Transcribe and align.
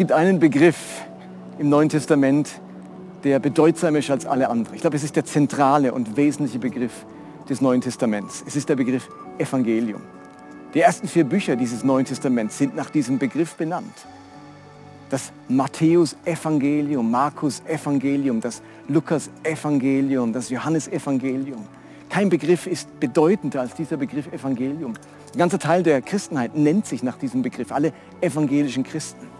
gibt 0.00 0.12
einen 0.12 0.38
Begriff 0.38 1.04
im 1.58 1.68
Neuen 1.68 1.90
Testament, 1.90 2.48
der 3.22 3.38
bedeutsamer 3.38 3.98
ist 3.98 4.10
als 4.10 4.24
alle 4.24 4.48
anderen. 4.48 4.74
Ich 4.74 4.80
glaube, 4.80 4.96
es 4.96 5.04
ist 5.04 5.14
der 5.14 5.26
zentrale 5.26 5.92
und 5.92 6.16
wesentliche 6.16 6.58
Begriff 6.58 7.04
des 7.50 7.60
Neuen 7.60 7.82
Testaments. 7.82 8.42
Es 8.46 8.56
ist 8.56 8.70
der 8.70 8.76
Begriff 8.76 9.10
Evangelium. 9.36 10.00
Die 10.72 10.80
ersten 10.80 11.06
vier 11.06 11.24
Bücher 11.24 11.54
dieses 11.54 11.84
Neuen 11.84 12.06
Testaments 12.06 12.56
sind 12.56 12.74
nach 12.74 12.88
diesem 12.88 13.18
Begriff 13.18 13.56
benannt. 13.56 13.92
Das 15.10 15.32
Matthäus-Evangelium, 15.48 17.10
Markus-Evangelium, 17.10 18.40
das 18.40 18.62
Lukas-Evangelium, 18.88 20.32
das 20.32 20.48
Johannes-Evangelium. 20.48 21.66
Kein 22.08 22.30
Begriff 22.30 22.66
ist 22.66 22.98
bedeutender 23.00 23.60
als 23.60 23.74
dieser 23.74 23.98
Begriff 23.98 24.32
Evangelium. 24.32 24.94
Ein 25.34 25.38
ganzer 25.38 25.58
Teil 25.58 25.82
der 25.82 26.00
Christenheit 26.00 26.56
nennt 26.56 26.86
sich 26.86 27.02
nach 27.02 27.18
diesem 27.18 27.42
Begriff, 27.42 27.70
alle 27.70 27.92
evangelischen 28.22 28.82
Christen. 28.82 29.39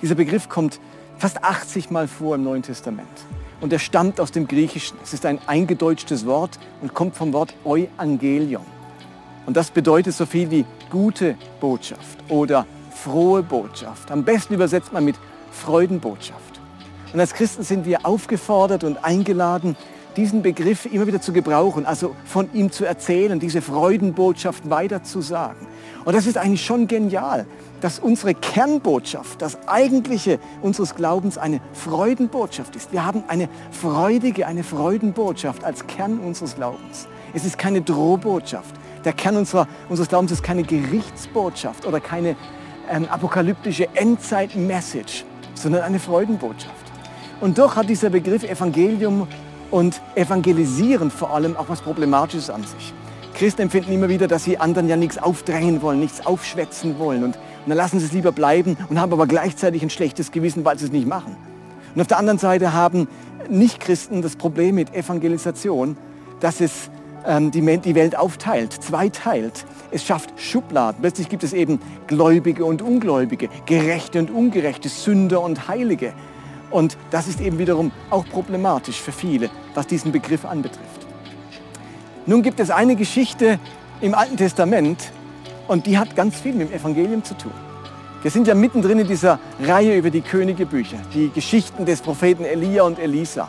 Dieser 0.00 0.14
Begriff 0.14 0.48
kommt 0.48 0.78
fast 1.16 1.42
80 1.42 1.90
Mal 1.90 2.06
vor 2.06 2.36
im 2.36 2.44
Neuen 2.44 2.62
Testament. 2.62 3.08
Und 3.60 3.72
er 3.72 3.80
stammt 3.80 4.20
aus 4.20 4.30
dem 4.30 4.46
Griechischen. 4.46 4.96
Es 5.02 5.12
ist 5.12 5.26
ein 5.26 5.40
eingedeutschtes 5.48 6.24
Wort 6.24 6.58
und 6.80 6.94
kommt 6.94 7.16
vom 7.16 7.32
Wort 7.32 7.54
Euangelion. 7.64 8.64
Und 9.44 9.56
das 9.56 9.70
bedeutet 9.70 10.14
so 10.14 10.24
viel 10.24 10.50
wie 10.52 10.64
gute 10.90 11.36
Botschaft 11.58 12.18
oder 12.28 12.64
frohe 12.92 13.42
Botschaft. 13.42 14.10
Am 14.12 14.22
besten 14.22 14.54
übersetzt 14.54 14.92
man 14.92 15.04
mit 15.04 15.16
Freudenbotschaft. 15.50 16.60
Und 17.12 17.18
als 17.18 17.34
Christen 17.34 17.64
sind 17.64 17.84
wir 17.84 18.06
aufgefordert 18.06 18.84
und 18.84 19.04
eingeladen, 19.04 19.76
diesen 20.16 20.42
Begriff 20.42 20.86
immer 20.86 21.06
wieder 21.06 21.20
zu 21.20 21.32
gebrauchen, 21.32 21.86
also 21.86 22.14
von 22.24 22.48
ihm 22.52 22.72
zu 22.72 22.84
erzählen, 22.84 23.38
diese 23.38 23.62
Freudenbotschaft 23.62 24.68
weiterzusagen. 24.68 25.66
Und 26.04 26.14
das 26.14 26.26
ist 26.26 26.38
eigentlich 26.38 26.64
schon 26.64 26.88
genial, 26.88 27.46
dass 27.80 27.98
unsere 27.98 28.34
Kernbotschaft, 28.34 29.40
das 29.42 29.58
eigentliche 29.68 30.38
unseres 30.62 30.94
Glaubens 30.94 31.38
eine 31.38 31.60
Freudenbotschaft 31.72 32.74
ist. 32.76 32.92
Wir 32.92 33.04
haben 33.04 33.24
eine 33.28 33.48
freudige, 33.70 34.46
eine 34.46 34.64
Freudenbotschaft 34.64 35.64
als 35.64 35.86
Kern 35.86 36.18
unseres 36.18 36.56
Glaubens. 36.56 37.06
Es 37.34 37.44
ist 37.44 37.58
keine 37.58 37.82
Drohbotschaft. 37.82 38.74
Der 39.04 39.12
Kern 39.12 39.36
unserer, 39.36 39.68
unseres 39.88 40.08
Glaubens 40.08 40.32
ist 40.32 40.42
keine 40.42 40.64
Gerichtsbotschaft 40.64 41.86
oder 41.86 42.00
keine 42.00 42.36
ähm, 42.90 43.06
apokalyptische 43.08 43.88
Endzeit-Message, 43.94 45.24
sondern 45.54 45.82
eine 45.82 45.98
Freudenbotschaft. 45.98 46.74
Und 47.40 47.58
doch 47.58 47.76
hat 47.76 47.88
dieser 47.88 48.10
Begriff 48.10 48.42
Evangelium 48.42 49.28
und 49.70 50.00
Evangelisieren 50.14 51.10
vor 51.10 51.34
allem 51.34 51.56
auch 51.56 51.68
was 51.68 51.80
Problematisches 51.80 52.50
an 52.50 52.62
sich. 52.62 52.92
Christen 53.34 53.62
empfinden 53.62 53.92
immer 53.92 54.08
wieder, 54.08 54.26
dass 54.26 54.44
sie 54.44 54.58
anderen 54.58 54.88
ja 54.88 54.96
nichts 54.96 55.16
aufdrängen 55.16 55.80
wollen, 55.80 56.00
nichts 56.00 56.26
aufschwätzen 56.26 56.98
wollen. 56.98 57.22
Und, 57.22 57.36
und 57.36 57.68
dann 57.68 57.76
lassen 57.76 58.00
sie 58.00 58.06
es 58.06 58.12
lieber 58.12 58.32
bleiben 58.32 58.76
und 58.88 59.00
haben 59.00 59.12
aber 59.12 59.26
gleichzeitig 59.28 59.82
ein 59.82 59.90
schlechtes 59.90 60.32
Gewissen, 60.32 60.64
weil 60.64 60.78
sie 60.78 60.86
es 60.86 60.92
nicht 60.92 61.06
machen. 61.06 61.36
Und 61.94 62.00
auf 62.00 62.08
der 62.08 62.18
anderen 62.18 62.38
Seite 62.38 62.72
haben 62.72 63.06
Nichtchristen 63.48 64.22
das 64.22 64.36
Problem 64.36 64.74
mit 64.74 64.92
Evangelisation, 64.94 65.96
dass 66.40 66.60
es 66.60 66.90
ähm, 67.26 67.50
die, 67.50 67.78
die 67.78 67.94
Welt 67.94 68.16
aufteilt, 68.16 68.72
zweiteilt. 68.72 69.64
Es 69.90 70.04
schafft 70.04 70.32
Schubladen. 70.40 71.00
Plötzlich 71.00 71.28
gibt 71.28 71.44
es 71.44 71.52
eben 71.52 71.80
Gläubige 72.06 72.64
und 72.64 72.82
Ungläubige, 72.82 73.48
Gerechte 73.66 74.18
und 74.18 74.30
Ungerechte, 74.30 74.88
Sünder 74.88 75.40
und 75.42 75.68
Heilige. 75.68 76.12
Und 76.70 76.96
das 77.10 77.28
ist 77.28 77.40
eben 77.40 77.58
wiederum 77.58 77.92
auch 78.10 78.26
problematisch 78.26 79.00
für 79.00 79.12
viele, 79.12 79.50
was 79.74 79.86
diesen 79.86 80.12
Begriff 80.12 80.44
anbetrifft. 80.44 81.06
Nun 82.26 82.42
gibt 82.42 82.60
es 82.60 82.70
eine 82.70 82.94
Geschichte 82.94 83.58
im 84.00 84.14
Alten 84.14 84.36
Testament 84.36 85.12
und 85.66 85.86
die 85.86 85.98
hat 85.98 86.14
ganz 86.14 86.38
viel 86.40 86.54
mit 86.54 86.70
dem 86.70 86.76
Evangelium 86.76 87.24
zu 87.24 87.34
tun. 87.34 87.52
Wir 88.20 88.30
sind 88.30 88.46
ja 88.48 88.54
mittendrin 88.54 88.98
in 88.98 89.06
dieser 89.06 89.38
Reihe 89.62 89.96
über 89.96 90.10
die 90.10 90.20
Königebücher, 90.20 90.98
die 91.14 91.30
Geschichten 91.30 91.86
des 91.86 92.00
Propheten 92.00 92.44
Elia 92.44 92.82
und 92.82 92.98
Elisa. 92.98 93.48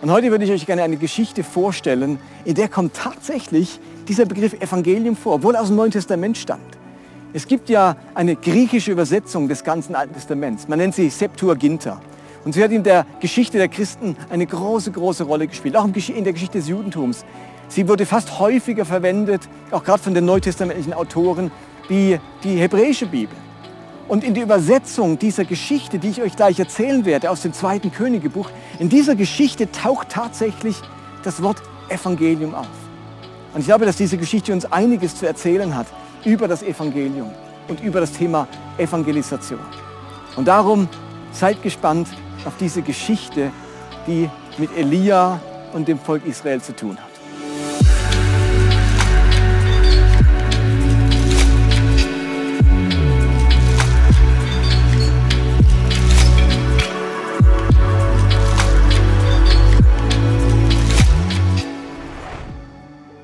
Und 0.00 0.10
heute 0.10 0.30
würde 0.30 0.44
ich 0.44 0.52
euch 0.52 0.66
gerne 0.66 0.82
eine 0.82 0.96
Geschichte 0.96 1.42
vorstellen, 1.42 2.18
in 2.44 2.54
der 2.54 2.68
kommt 2.68 2.94
tatsächlich 2.94 3.80
dieser 4.06 4.24
Begriff 4.24 4.52
Evangelium 4.54 5.16
vor, 5.16 5.34
obwohl 5.34 5.54
er 5.54 5.62
aus 5.62 5.68
dem 5.68 5.76
Neuen 5.76 5.90
Testament 5.90 6.38
stammt. 6.38 6.78
Es 7.32 7.48
gibt 7.48 7.68
ja 7.68 7.96
eine 8.14 8.36
griechische 8.36 8.92
Übersetzung 8.92 9.48
des 9.48 9.64
ganzen 9.64 9.96
Alten 9.96 10.14
Testaments. 10.14 10.68
Man 10.68 10.78
nennt 10.78 10.94
sie 10.94 11.10
Septuaginta. 11.10 12.00
Und 12.44 12.52
sie 12.52 12.62
hat 12.62 12.70
in 12.70 12.82
der 12.82 13.06
Geschichte 13.20 13.58
der 13.58 13.68
Christen 13.68 14.16
eine 14.28 14.46
große, 14.46 14.92
große 14.92 15.24
Rolle 15.24 15.46
gespielt, 15.46 15.76
auch 15.76 15.86
in 15.86 16.24
der 16.24 16.32
Geschichte 16.32 16.58
des 16.58 16.68
Judentums. 16.68 17.24
Sie 17.68 17.88
wurde 17.88 18.04
fast 18.04 18.38
häufiger 18.38 18.84
verwendet, 18.84 19.42
auch 19.70 19.82
gerade 19.82 20.02
von 20.02 20.14
den 20.14 20.26
neutestamentlichen 20.26 20.92
Autoren, 20.92 21.50
wie 21.88 22.20
die 22.42 22.56
hebräische 22.56 23.06
Bibel. 23.06 23.36
Und 24.06 24.22
in 24.22 24.34
der 24.34 24.42
Übersetzung 24.42 25.18
dieser 25.18 25.46
Geschichte, 25.46 25.98
die 25.98 26.08
ich 26.08 26.22
euch 26.22 26.36
gleich 26.36 26.58
erzählen 26.58 27.06
werde, 27.06 27.30
aus 27.30 27.40
dem 27.40 27.54
zweiten 27.54 27.90
Königebuch, 27.90 28.50
in 28.78 28.90
dieser 28.90 29.14
Geschichte 29.16 29.70
taucht 29.72 30.10
tatsächlich 30.10 30.76
das 31.22 31.42
Wort 31.42 31.62
Evangelium 31.88 32.54
auf. 32.54 32.66
Und 33.54 33.60
ich 33.60 33.66
glaube, 33.66 33.86
dass 33.86 33.96
diese 33.96 34.18
Geschichte 34.18 34.52
uns 34.52 34.70
einiges 34.70 35.16
zu 35.16 35.26
erzählen 35.26 35.74
hat 35.74 35.86
über 36.24 36.48
das 36.48 36.62
Evangelium 36.62 37.30
und 37.68 37.80
über 37.80 38.00
das 38.00 38.12
Thema 38.12 38.46
Evangelisation. 38.76 39.60
Und 40.36 40.48
darum 40.48 40.88
seid 41.32 41.62
gespannt 41.62 42.08
auf 42.44 42.56
diese 42.58 42.82
Geschichte, 42.82 43.50
die 44.06 44.28
mit 44.58 44.76
Elia 44.76 45.40
und 45.72 45.88
dem 45.88 45.98
Volk 45.98 46.26
Israel 46.26 46.60
zu 46.60 46.74
tun 46.74 46.96
hat. 46.96 47.14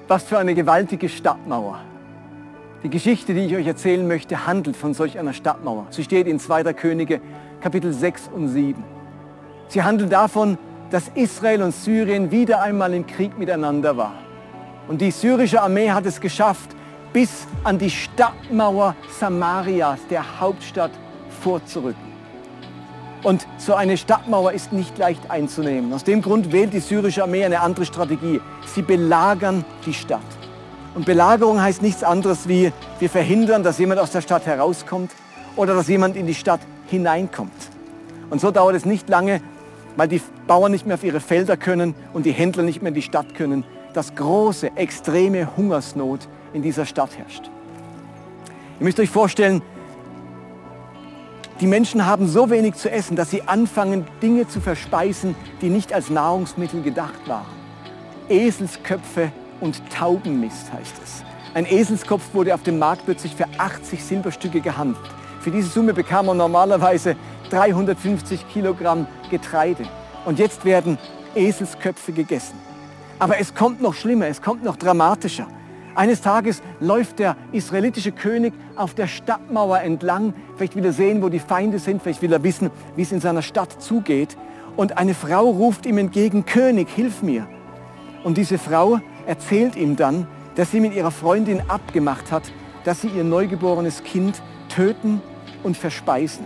Was 0.09 0.25
für 0.25 0.39
eine 0.39 0.57
gewaltige 0.57 1.09
Stadtmauer. 1.09 1.79
Die 2.83 2.91
Geschichte, 2.91 3.33
die 3.33 3.45
ich 3.45 3.55
euch 3.55 3.67
erzählen 3.67 4.09
möchte, 4.09 4.45
handelt 4.45 4.77
von 4.77 4.93
solch 4.93 5.21
einer 5.21 5.33
Stadtmauer. 5.33 5.87
Sie 5.91 6.03
steht 6.03 6.27
in 6.27 6.41
2. 6.41 6.73
Könige 6.73 7.21
Kapitel 7.61 7.93
6 7.93 8.29
und 8.35 8.49
7. 8.49 8.83
Sie 9.71 9.85
handelt 9.85 10.13
davon, 10.13 10.59
dass 10.91 11.13
Israel 11.15 11.63
und 11.63 11.73
Syrien 11.73 12.33
wieder 12.33 12.61
einmal 12.61 12.93
im 12.93 13.07
Krieg 13.07 13.39
miteinander 13.39 13.97
war. 13.97 14.15
Und 14.89 15.01
die 15.01 15.13
syrische 15.13 15.63
Armee 15.63 15.93
hat 15.93 16.05
es 16.07 16.21
geschafft, 16.21 16.71
bis 17.13 17.47
an 17.63 17.79
die 17.79 17.89
Stadtmauer 17.89 18.97
Samarias, 19.21 20.01
der 20.11 20.41
Hauptstadt, 20.41 20.91
vorzurücken. 21.41 22.11
Und 23.23 23.47
so 23.59 23.75
eine 23.75 23.97
Stadtmauer 23.97 24.51
ist 24.51 24.73
nicht 24.73 24.99
leicht 24.99 25.31
einzunehmen. 25.31 25.93
Aus 25.93 26.03
dem 26.03 26.21
Grund 26.21 26.51
wählt 26.51 26.73
die 26.73 26.81
syrische 26.81 27.23
Armee 27.23 27.45
eine 27.45 27.61
andere 27.61 27.85
Strategie. 27.85 28.41
Sie 28.67 28.83
belagern 28.83 29.65
die 29.87 29.95
Stadt. 29.95 30.21
Und 30.97 31.07
Belagerung 31.07 31.63
heißt 31.63 31.81
nichts 31.81 32.03
anderes 32.03 32.49
wie, 32.49 32.73
wir 32.99 33.09
verhindern, 33.09 33.63
dass 33.63 33.79
jemand 33.79 34.01
aus 34.01 34.11
der 34.11 34.21
Stadt 34.21 34.47
herauskommt 34.47 35.13
oder 35.55 35.75
dass 35.75 35.87
jemand 35.87 36.17
in 36.17 36.27
die 36.27 36.35
Stadt 36.35 36.61
hineinkommt. 36.89 37.53
Und 38.31 38.41
so 38.41 38.51
dauert 38.51 38.75
es 38.75 38.85
nicht 38.85 39.09
lange, 39.09 39.41
weil 39.97 40.09
die 40.09 40.21
Bauern 40.47 40.73
nicht 40.73 40.87
mehr 40.87 40.95
auf 40.95 41.05
ihre 41.05 41.21
Felder 41.21 41.57
können 41.57 41.95
und 42.13 42.27
die 42.27 42.33
Händler 42.33 42.63
nicht 42.63 42.83
mehr 42.83 42.89
in 42.89 42.95
die 42.95 43.03
Stadt 43.03 43.35
können, 43.35 43.65
dass 43.93 44.15
große, 44.15 44.77
extreme 44.77 45.57
Hungersnot 45.57 46.29
in 46.53 46.63
dieser 46.63 46.87
Stadt 46.87 47.17
herrscht. 47.17 47.51
Ihr 48.79 48.85
müsst 48.85 49.01
euch 49.01 49.11
vorstellen, 49.11 49.63
die 51.61 51.67
Menschen 51.67 52.07
haben 52.07 52.27
so 52.27 52.49
wenig 52.49 52.77
zu 52.77 52.91
essen, 52.91 53.17
dass 53.17 53.31
sie 53.31 53.43
anfangen, 53.43 54.07
Dinge 54.23 54.49
zu 54.49 54.61
verspeisen, 54.61 55.35
die 55.61 55.69
nicht 55.69 55.93
als 55.93 56.09
Nahrungsmittel 56.09 56.83
gedacht 56.83 57.21
waren. 57.27 57.45
Eselsköpfe 58.31 59.31
und 59.61 59.83
Taubenmist 59.91 60.73
heißt 60.73 60.95
es. 61.03 61.23
Ein 61.53 61.67
Eselskopf 61.67 62.33
wurde 62.33 62.55
auf 62.55 62.63
dem 62.63 62.79
Markt 62.79 63.05
plötzlich 63.05 63.35
für 63.35 63.47
80 63.59 64.03
Silberstücke 64.03 64.61
gehandelt. 64.61 65.05
Für 65.41 65.51
diese 65.51 65.69
Summe 65.69 65.93
bekam 65.93 66.27
man 66.27 66.37
normalerweise 66.37 67.17
350 67.51 68.49
Kilogramm 68.49 69.07
Getreide. 69.31 69.85
Und 70.25 70.39
jetzt 70.39 70.65
werden 70.65 70.99
Eselsköpfe 71.35 72.13
gegessen. 72.13 72.57
Aber 73.19 73.39
es 73.39 73.55
kommt 73.55 73.83
noch 73.83 73.95
schlimmer, 73.95 74.27
es 74.27 74.41
kommt 74.41 74.65
noch 74.65 74.77
dramatischer. 74.77 75.47
Eines 75.95 76.21
Tages 76.21 76.63
läuft 76.79 77.19
der 77.19 77.37
israelitische 77.53 78.13
König 78.13 78.55
auf 78.77 78.95
der 78.95 79.07
Stadtmauer 79.07 79.81
entlang. 79.81 80.33
Vielleicht 80.57 80.77
will 80.77 80.85
er 80.85 80.93
sehen, 80.93 81.23
wo 81.23 81.29
die 81.29 81.41
Feinde 81.41 81.79
sind. 81.79 82.03
Vielleicht 82.03 82.23
will 82.23 82.33
er 82.33 82.43
wissen, 82.43 82.71
wie 82.97 83.03
es 83.03 83.13
in 83.13 83.21
seiner 83.21 83.43
Stadt 83.43 83.83
zugeht. 83.83 84.37
Und 84.77 84.97
eine 84.99 85.15
Frau 85.15 85.51
ruft 85.51 85.85
ihm 85.87 85.99
entgegen, 85.99 86.47
König, 86.47 86.89
hilf 86.89 87.23
mir. 87.23 87.47
Und 88.23 88.39
diese 88.39 88.57
Frau 88.57 89.01
erzählt 89.27 89.77
ihm 89.77 89.97
dann, 89.97 90.27
dass 90.55 90.71
sie 90.71 90.81
mit 90.81 90.95
ihrer 90.95 91.11
Freundin 91.11 91.63
abgemacht 91.69 92.31
hat, 92.31 92.45
dass 92.85 93.01
sie 93.01 93.09
ihr 93.09 93.25
neugeborenes 93.25 94.05
Kind 94.05 94.41
töten 94.69 95.21
und 95.63 95.77
verspeisen. 95.77 96.45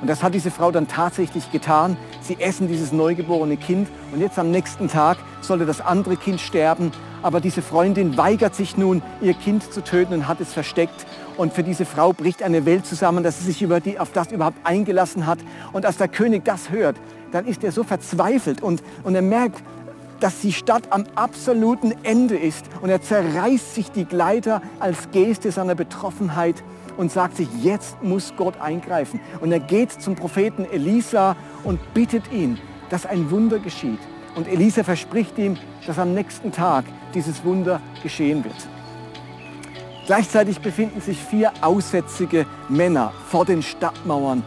Und 0.00 0.08
das 0.08 0.22
hat 0.22 0.34
diese 0.34 0.50
Frau 0.50 0.70
dann 0.70 0.88
tatsächlich 0.88 1.50
getan. 1.50 1.96
Sie 2.20 2.38
essen 2.38 2.68
dieses 2.68 2.92
neugeborene 2.92 3.56
Kind 3.56 3.88
und 4.12 4.20
jetzt 4.20 4.38
am 4.38 4.50
nächsten 4.50 4.88
Tag 4.88 5.16
sollte 5.40 5.64
das 5.64 5.80
andere 5.80 6.16
Kind 6.16 6.40
sterben. 6.40 6.92
Aber 7.22 7.40
diese 7.40 7.62
Freundin 7.62 8.16
weigert 8.16 8.54
sich 8.54 8.76
nun, 8.76 9.02
ihr 9.20 9.34
Kind 9.34 9.72
zu 9.72 9.82
töten 9.82 10.14
und 10.14 10.28
hat 10.28 10.40
es 10.40 10.52
versteckt. 10.52 11.06
Und 11.36 11.52
für 11.52 11.62
diese 11.62 11.84
Frau 11.84 12.12
bricht 12.12 12.42
eine 12.42 12.66
Welt 12.66 12.86
zusammen, 12.86 13.24
dass 13.24 13.38
sie 13.38 13.46
sich 13.46 13.62
über 13.62 13.80
die, 13.80 13.98
auf 13.98 14.12
das 14.12 14.32
überhaupt 14.32 14.58
eingelassen 14.64 15.26
hat. 15.26 15.38
Und 15.72 15.86
als 15.86 15.96
der 15.96 16.08
König 16.08 16.44
das 16.44 16.70
hört, 16.70 16.96
dann 17.32 17.46
ist 17.46 17.64
er 17.64 17.72
so 17.72 17.82
verzweifelt 17.82 18.62
und, 18.62 18.82
und 19.02 19.14
er 19.14 19.22
merkt, 19.22 19.62
dass 20.20 20.40
die 20.40 20.52
Stadt 20.52 20.84
am 20.90 21.04
absoluten 21.14 21.94
Ende 22.02 22.36
ist. 22.36 22.64
Und 22.80 22.90
er 22.90 23.02
zerreißt 23.02 23.74
sich 23.74 23.90
die 23.90 24.04
Kleider 24.04 24.62
als 24.78 25.10
Geste 25.10 25.50
seiner 25.50 25.74
Betroffenheit 25.74 26.62
und 26.96 27.12
sagt 27.12 27.36
sich, 27.36 27.48
jetzt 27.62 28.02
muss 28.02 28.34
Gott 28.36 28.60
eingreifen. 28.60 29.20
Und 29.40 29.52
er 29.52 29.60
geht 29.60 29.92
zum 29.92 30.16
Propheten 30.16 30.64
Elisa 30.64 31.36
und 31.64 31.80
bittet 31.94 32.30
ihn, 32.32 32.58
dass 32.90 33.06
ein 33.06 33.30
Wunder 33.30 33.58
geschieht. 33.58 34.00
Und 34.34 34.48
Elisa 34.48 34.84
verspricht 34.84 35.38
ihm, 35.38 35.56
dass 35.86 35.98
am 35.98 36.14
nächsten 36.14 36.52
Tag 36.52 36.84
dieses 37.14 37.44
Wunder 37.44 37.80
geschehen 38.02 38.44
wird. 38.44 38.68
Gleichzeitig 40.06 40.60
befinden 40.60 41.00
sich 41.00 41.18
vier 41.18 41.52
aussätzige 41.62 42.46
Männer 42.68 43.12
vor 43.28 43.44
den 43.44 43.62
Stadtmauern 43.62 44.44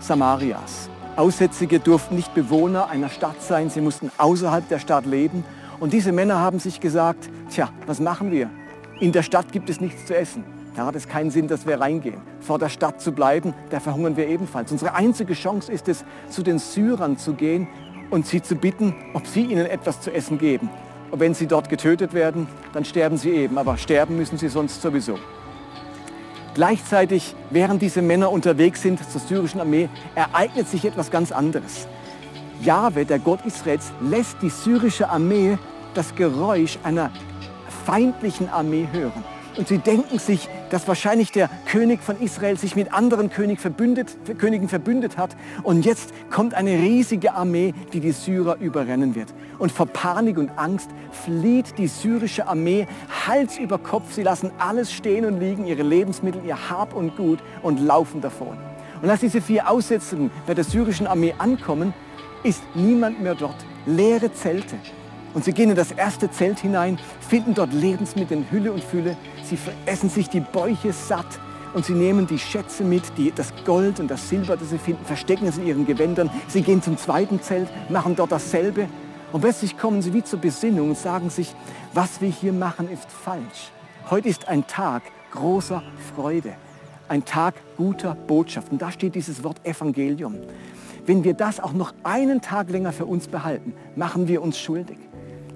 Samarias. 0.00 0.88
Aussätzige 1.16 1.78
durften 1.78 2.16
nicht 2.16 2.34
Bewohner 2.34 2.88
einer 2.88 3.08
Stadt 3.08 3.42
sein, 3.42 3.70
sie 3.70 3.80
mussten 3.80 4.10
außerhalb 4.18 4.68
der 4.68 4.78
Stadt 4.78 5.04
leben. 5.04 5.44
Und 5.78 5.92
diese 5.92 6.12
Männer 6.12 6.40
haben 6.40 6.58
sich 6.58 6.80
gesagt, 6.80 7.28
tja, 7.50 7.68
was 7.86 8.00
machen 8.00 8.30
wir? 8.30 8.48
In 9.00 9.12
der 9.12 9.22
Stadt 9.22 9.52
gibt 9.52 9.68
es 9.68 9.80
nichts 9.80 10.06
zu 10.06 10.16
essen. 10.16 10.44
Da 10.74 10.86
hat 10.86 10.96
es 10.96 11.06
keinen 11.06 11.30
Sinn, 11.30 11.46
dass 11.46 11.66
wir 11.66 11.80
reingehen. 11.80 12.20
Vor 12.40 12.58
der 12.58 12.68
Stadt 12.68 13.00
zu 13.00 13.12
bleiben, 13.12 13.54
da 13.70 13.78
verhungern 13.78 14.16
wir 14.16 14.26
ebenfalls. 14.26 14.72
Unsere 14.72 14.94
einzige 14.94 15.34
Chance 15.34 15.70
ist 15.70 15.88
es, 15.88 16.04
zu 16.28 16.42
den 16.42 16.58
Syrern 16.58 17.16
zu 17.16 17.34
gehen 17.34 17.68
und 18.10 18.26
sie 18.26 18.42
zu 18.42 18.56
bitten, 18.56 18.94
ob 19.14 19.26
sie 19.26 19.42
ihnen 19.42 19.66
etwas 19.66 20.00
zu 20.00 20.12
essen 20.12 20.36
geben. 20.36 20.68
Und 21.12 21.20
wenn 21.20 21.34
sie 21.34 21.46
dort 21.46 21.68
getötet 21.68 22.12
werden, 22.12 22.48
dann 22.72 22.84
sterben 22.84 23.16
sie 23.16 23.30
eben. 23.30 23.56
Aber 23.56 23.76
sterben 23.76 24.16
müssen 24.16 24.36
sie 24.36 24.48
sonst 24.48 24.82
sowieso. 24.82 25.16
Gleichzeitig, 26.54 27.36
während 27.50 27.80
diese 27.80 28.02
Männer 28.02 28.32
unterwegs 28.32 28.82
sind 28.82 28.98
zur 29.10 29.20
syrischen 29.20 29.60
Armee, 29.60 29.88
ereignet 30.16 30.68
sich 30.68 30.84
etwas 30.84 31.10
ganz 31.10 31.30
anderes. 31.30 31.86
Jahwe, 32.62 33.04
der 33.04 33.20
Gott 33.20 33.44
Israels, 33.44 33.92
lässt 34.00 34.42
die 34.42 34.50
syrische 34.50 35.08
Armee 35.08 35.56
das 35.94 36.14
Geräusch 36.16 36.78
einer 36.82 37.10
feindlichen 37.84 38.48
Armee 38.48 38.88
hören. 38.90 39.24
Und 39.56 39.68
sie 39.68 39.78
denken 39.78 40.18
sich, 40.18 40.48
dass 40.70 40.88
wahrscheinlich 40.88 41.30
der 41.30 41.48
König 41.66 42.02
von 42.02 42.20
Israel 42.20 42.58
sich 42.58 42.74
mit 42.74 42.92
anderen 42.92 43.30
König 43.30 43.60
verbündet, 43.60 44.16
Königen 44.38 44.68
verbündet 44.68 45.16
hat. 45.16 45.36
Und 45.62 45.84
jetzt 45.84 46.12
kommt 46.30 46.54
eine 46.54 46.72
riesige 46.72 47.34
Armee, 47.34 47.72
die 47.92 48.00
die 48.00 48.10
Syrer 48.10 48.56
überrennen 48.58 49.14
wird. 49.14 49.32
Und 49.58 49.70
vor 49.70 49.86
Panik 49.86 50.38
und 50.38 50.50
Angst 50.58 50.90
flieht 51.12 51.78
die 51.78 51.86
syrische 51.86 52.48
Armee 52.48 52.88
Hals 53.26 53.58
über 53.58 53.78
Kopf. 53.78 54.12
Sie 54.12 54.24
lassen 54.24 54.50
alles 54.58 54.92
stehen 54.92 55.24
und 55.24 55.38
liegen, 55.38 55.66
ihre 55.66 55.82
Lebensmittel, 55.82 56.42
ihr 56.44 56.70
Hab 56.70 56.94
und 56.94 57.16
Gut 57.16 57.38
und 57.62 57.78
laufen 57.78 58.20
davon. 58.20 58.56
Und 59.02 59.10
als 59.10 59.20
diese 59.20 59.40
vier 59.40 59.70
Aussetzungen 59.70 60.30
bei 60.46 60.54
der 60.54 60.64
syrischen 60.64 61.06
Armee 61.06 61.34
ankommen, 61.38 61.94
ist 62.42 62.62
niemand 62.74 63.22
mehr 63.22 63.34
dort. 63.34 63.56
Leere 63.86 64.32
Zelte. 64.32 64.76
Und 65.34 65.44
sie 65.44 65.52
gehen 65.52 65.70
in 65.70 65.76
das 65.76 65.90
erste 65.90 66.30
Zelt 66.30 66.60
hinein, 66.60 66.98
finden 67.28 67.54
dort 67.54 67.72
Lebensmittel 67.72 68.38
in 68.38 68.50
Hülle 68.50 68.72
und 68.72 68.82
Fülle. 68.82 69.16
Sie 69.42 69.58
essen 69.84 70.08
sich 70.08 70.28
die 70.28 70.40
Bäuche 70.40 70.92
satt 70.92 71.26
und 71.74 71.84
sie 71.84 71.92
nehmen 71.92 72.28
die 72.28 72.38
Schätze 72.38 72.84
mit, 72.84 73.02
die, 73.18 73.32
das 73.32 73.52
Gold 73.64 73.98
und 73.98 74.08
das 74.08 74.28
Silber, 74.28 74.56
das 74.56 74.70
sie 74.70 74.78
finden, 74.78 75.04
verstecken 75.04 75.48
es 75.48 75.58
in 75.58 75.66
ihren 75.66 75.86
Gewändern. 75.86 76.30
Sie 76.46 76.62
gehen 76.62 76.82
zum 76.82 76.96
zweiten 76.96 77.42
Zelt, 77.42 77.68
machen 77.90 78.14
dort 78.14 78.30
dasselbe. 78.30 78.88
Und 79.32 79.40
plötzlich 79.40 79.76
kommen 79.76 80.00
sie 80.00 80.14
wie 80.14 80.22
zur 80.22 80.38
Besinnung 80.38 80.90
und 80.90 80.98
sagen 80.98 81.28
sich, 81.30 81.52
was 81.92 82.20
wir 82.20 82.28
hier 82.28 82.52
machen, 82.52 82.88
ist 82.88 83.10
falsch. 83.10 83.72
Heute 84.08 84.28
ist 84.28 84.46
ein 84.46 84.64
Tag 84.68 85.02
großer 85.32 85.82
Freude, 86.14 86.54
ein 87.08 87.24
Tag 87.24 87.54
guter 87.76 88.14
Botschaft. 88.14 88.70
Und 88.70 88.80
da 88.80 88.92
steht 88.92 89.16
dieses 89.16 89.42
Wort 89.42 89.60
Evangelium. 89.64 90.36
Wenn 91.06 91.24
wir 91.24 91.34
das 91.34 91.58
auch 91.58 91.72
noch 91.72 91.92
einen 92.04 92.40
Tag 92.40 92.70
länger 92.70 92.92
für 92.92 93.06
uns 93.06 93.26
behalten, 93.26 93.74
machen 93.96 94.28
wir 94.28 94.40
uns 94.40 94.58
schuldig. 94.58 94.98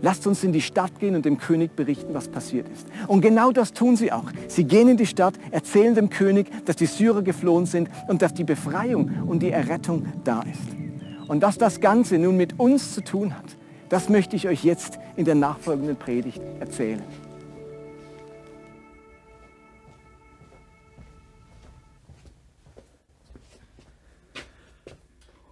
Lasst 0.00 0.26
uns 0.26 0.44
in 0.44 0.52
die 0.52 0.60
Stadt 0.60 0.98
gehen 1.00 1.16
und 1.16 1.24
dem 1.24 1.38
König 1.38 1.74
berichten, 1.74 2.14
was 2.14 2.28
passiert 2.28 2.68
ist. 2.68 2.86
Und 3.08 3.20
genau 3.20 3.50
das 3.50 3.72
tun 3.72 3.96
sie 3.96 4.12
auch. 4.12 4.30
Sie 4.46 4.64
gehen 4.64 4.88
in 4.88 4.96
die 4.96 5.06
Stadt, 5.06 5.34
erzählen 5.50 5.94
dem 5.94 6.08
König, 6.08 6.48
dass 6.64 6.76
die 6.76 6.86
Syrer 6.86 7.22
geflohen 7.22 7.66
sind 7.66 7.88
und 8.06 8.22
dass 8.22 8.32
die 8.32 8.44
Befreiung 8.44 9.10
und 9.26 9.42
die 9.42 9.50
Errettung 9.50 10.06
da 10.24 10.42
ist. 10.42 11.28
Und 11.28 11.42
dass 11.42 11.58
das 11.58 11.80
Ganze 11.80 12.18
nun 12.18 12.36
mit 12.36 12.58
uns 12.58 12.94
zu 12.94 13.02
tun 13.02 13.36
hat, 13.36 13.56
das 13.88 14.08
möchte 14.08 14.36
ich 14.36 14.48
euch 14.48 14.64
jetzt 14.64 14.98
in 15.16 15.24
der 15.24 15.34
nachfolgenden 15.34 15.96
Predigt 15.96 16.40
erzählen. 16.60 17.02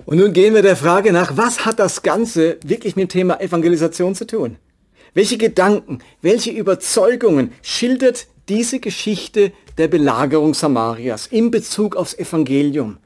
Und 0.06 0.18
nun 0.18 0.32
gehen 0.32 0.54
wir 0.54 0.62
der 0.62 0.76
Frage 0.76 1.12
nach, 1.12 1.36
was 1.36 1.66
hat 1.66 1.80
das 1.80 2.02
Ganze 2.02 2.58
wirklich 2.64 2.94
mit 2.94 3.08
dem 3.10 3.12
Thema 3.12 3.40
Evangelisation 3.40 4.14
zu 4.14 4.24
tun? 4.24 4.56
Welche 5.14 5.36
Gedanken, 5.36 5.98
welche 6.22 6.52
Überzeugungen 6.52 7.52
schildert 7.60 8.28
diese 8.48 8.78
Geschichte 8.78 9.52
der 9.78 9.88
Belagerung 9.88 10.54
Samarias 10.54 11.26
in 11.26 11.50
Bezug 11.50 11.96
aufs 11.96 12.14
Evangelium, 12.14 12.98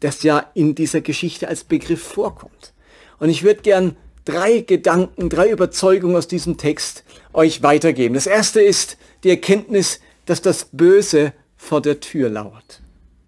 das 0.00 0.22
ja 0.22 0.50
in 0.52 0.74
dieser 0.74 1.00
Geschichte 1.00 1.48
als 1.48 1.64
Begriff 1.64 2.02
vorkommt? 2.02 2.74
Und 3.18 3.30
ich 3.30 3.42
würde 3.42 3.62
gern 3.62 3.96
drei 4.26 4.58
Gedanken, 4.58 5.30
drei 5.30 5.50
Überzeugungen 5.50 6.16
aus 6.16 6.28
diesem 6.28 6.58
Text 6.58 7.02
euch 7.32 7.62
weitergeben. 7.62 8.14
Das 8.14 8.26
erste 8.26 8.60
ist 8.60 8.98
die 9.22 9.30
Erkenntnis, 9.30 10.00
dass 10.26 10.42
das 10.42 10.66
Böse 10.70 11.32
vor 11.56 11.80
der 11.80 12.00
Tür 12.00 12.28
lauert. 12.28 12.83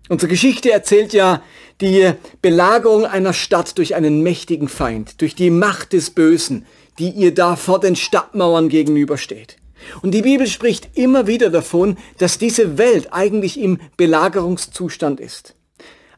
Unsere 0.09 0.29
Geschichte 0.29 0.71
erzählt 0.71 1.13
ja 1.13 1.43
die 1.81 2.13
Belagerung 2.41 3.05
einer 3.05 3.33
Stadt 3.33 3.77
durch 3.79 3.95
einen 3.95 4.23
mächtigen 4.23 4.69
Feind, 4.69 5.21
durch 5.21 5.35
die 5.35 5.51
Macht 5.51 5.93
des 5.93 6.11
Bösen, 6.11 6.67
die 6.99 7.11
ihr 7.11 7.35
da 7.35 7.57
vor 7.57 7.81
den 7.81 7.97
Stadtmauern 7.97 8.69
gegenübersteht. 8.69 9.57
Und 10.03 10.13
die 10.13 10.23
Bibel 10.23 10.47
spricht 10.47 10.97
immer 10.97 11.27
wieder 11.27 11.51
davon, 11.51 11.97
dass 12.19 12.39
diese 12.39 12.79
Welt 12.79 13.13
eigentlich 13.13 13.61
im 13.61 13.79
Belagerungszustand 13.97 15.21
ist. 15.21 15.55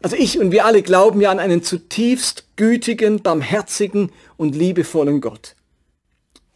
Also 0.00 0.16
ich 0.16 0.38
und 0.38 0.52
wir 0.52 0.64
alle 0.64 0.82
glauben 0.82 1.20
ja 1.20 1.30
an 1.30 1.40
einen 1.40 1.62
zutiefst 1.62 2.46
gütigen, 2.56 3.22
barmherzigen 3.22 4.12
und 4.36 4.54
liebevollen 4.54 5.20
Gott. 5.20 5.56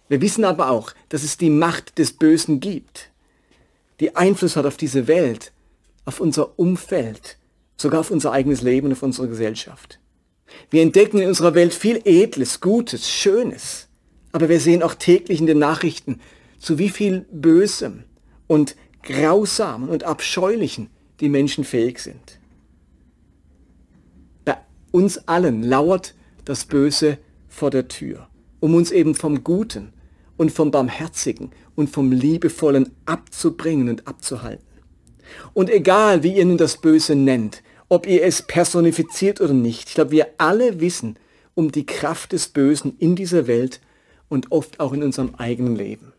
Wir 0.08 0.20
wissen 0.20 0.44
aber 0.44 0.70
auch, 0.70 0.92
dass 1.08 1.24
es 1.24 1.38
die 1.38 1.50
Macht 1.50 1.98
des 1.98 2.12
Bösen 2.12 2.60
gibt, 2.60 3.10
die 3.98 4.14
Einfluss 4.14 4.56
hat 4.56 4.66
auf 4.66 4.76
diese 4.76 5.06
Welt, 5.08 5.52
auf 6.04 6.20
unser 6.20 6.58
Umfeld, 6.58 7.38
sogar 7.76 8.00
auf 8.00 8.10
unser 8.10 8.32
eigenes 8.32 8.62
Leben 8.62 8.88
und 8.88 8.92
auf 8.92 9.02
unsere 9.02 9.28
Gesellschaft. 9.28 9.98
Wir 10.70 10.82
entdecken 10.82 11.18
in 11.18 11.28
unserer 11.28 11.54
Welt 11.54 11.72
viel 11.72 12.00
Edles, 12.04 12.60
Gutes, 12.60 13.10
Schönes, 13.10 13.88
aber 14.32 14.48
wir 14.48 14.60
sehen 14.60 14.82
auch 14.82 14.94
täglich 14.94 15.40
in 15.40 15.46
den 15.46 15.58
Nachrichten, 15.58 16.20
zu 16.58 16.78
wie 16.78 16.88
viel 16.88 17.26
Bösem 17.30 18.04
und 18.46 18.76
Grausamen 19.02 19.88
und 19.88 20.04
Abscheulichen 20.04 20.90
die 21.20 21.28
Menschen 21.28 21.64
fähig 21.64 21.98
sind. 21.98 22.38
Bei 24.44 24.58
uns 24.90 25.28
allen 25.28 25.62
lauert 25.62 26.14
das 26.44 26.64
Böse 26.64 27.18
vor 27.48 27.70
der 27.70 27.88
Tür, 27.88 28.28
um 28.60 28.74
uns 28.74 28.90
eben 28.90 29.14
vom 29.14 29.44
Guten 29.44 29.92
und 30.36 30.52
vom 30.52 30.70
Barmherzigen 30.70 31.50
und 31.74 31.90
vom 31.90 32.12
Liebevollen 32.12 32.90
abzubringen 33.06 33.88
und 33.88 34.06
abzuhalten. 34.06 34.71
Und 35.54 35.70
egal, 35.70 36.22
wie 36.22 36.34
ihr 36.36 36.44
nun 36.44 36.58
das 36.58 36.80
Böse 36.80 37.14
nennt, 37.14 37.62
ob 37.88 38.06
ihr 38.06 38.24
es 38.24 38.42
personifiziert 38.42 39.40
oder 39.40 39.52
nicht, 39.52 39.88
ich 39.88 39.94
glaube, 39.94 40.12
wir 40.12 40.28
alle 40.38 40.80
wissen 40.80 41.16
um 41.54 41.70
die 41.70 41.86
Kraft 41.86 42.32
des 42.32 42.48
Bösen 42.48 42.96
in 42.98 43.16
dieser 43.16 43.46
Welt 43.46 43.80
und 44.28 44.50
oft 44.50 44.80
auch 44.80 44.92
in 44.92 45.02
unserem 45.02 45.34
eigenen 45.36 45.76
Leben. 45.76 46.12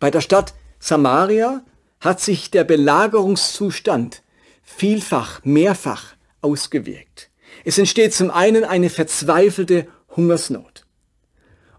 Bei 0.00 0.10
der 0.10 0.20
Stadt 0.20 0.54
Samaria 0.78 1.62
hat 2.00 2.20
sich 2.20 2.50
der 2.50 2.64
Belagerungszustand 2.64 4.22
vielfach, 4.62 5.44
mehrfach 5.44 6.14
ausgewirkt. 6.40 7.30
Es 7.64 7.78
entsteht 7.78 8.14
zum 8.14 8.30
einen 8.30 8.64
eine 8.64 8.90
verzweifelte 8.90 9.86
Hungersnot. 10.16 10.86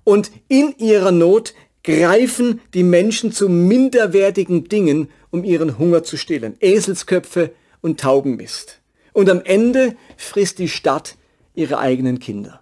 Und 0.04 0.32
in 0.48 0.76
ihrer 0.78 1.12
Not 1.12 1.54
greifen 1.84 2.62
die 2.74 2.84
Menschen 2.84 3.32
zu 3.32 3.50
minderwertigen 3.50 4.68
Dingen, 4.70 5.10
um 5.32 5.44
ihren 5.44 5.78
Hunger 5.78 6.04
zu 6.04 6.18
stillen. 6.18 6.56
Eselsköpfe 6.60 7.52
und 7.82 8.00
Taubenmist. 8.00 8.82
Und 9.14 9.30
am 9.30 9.42
Ende 9.42 9.96
frisst 10.16 10.60
die 10.60 10.70
Stadt 10.70 11.16
ihre 11.54 11.80
eigenen 11.80 12.20
Kinder. 12.20 12.62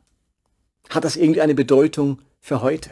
Hat 0.89 1.03
das 1.03 1.15
irgendeine 1.15 1.55
Bedeutung 1.55 2.21
für 2.39 2.61
heute? 2.61 2.91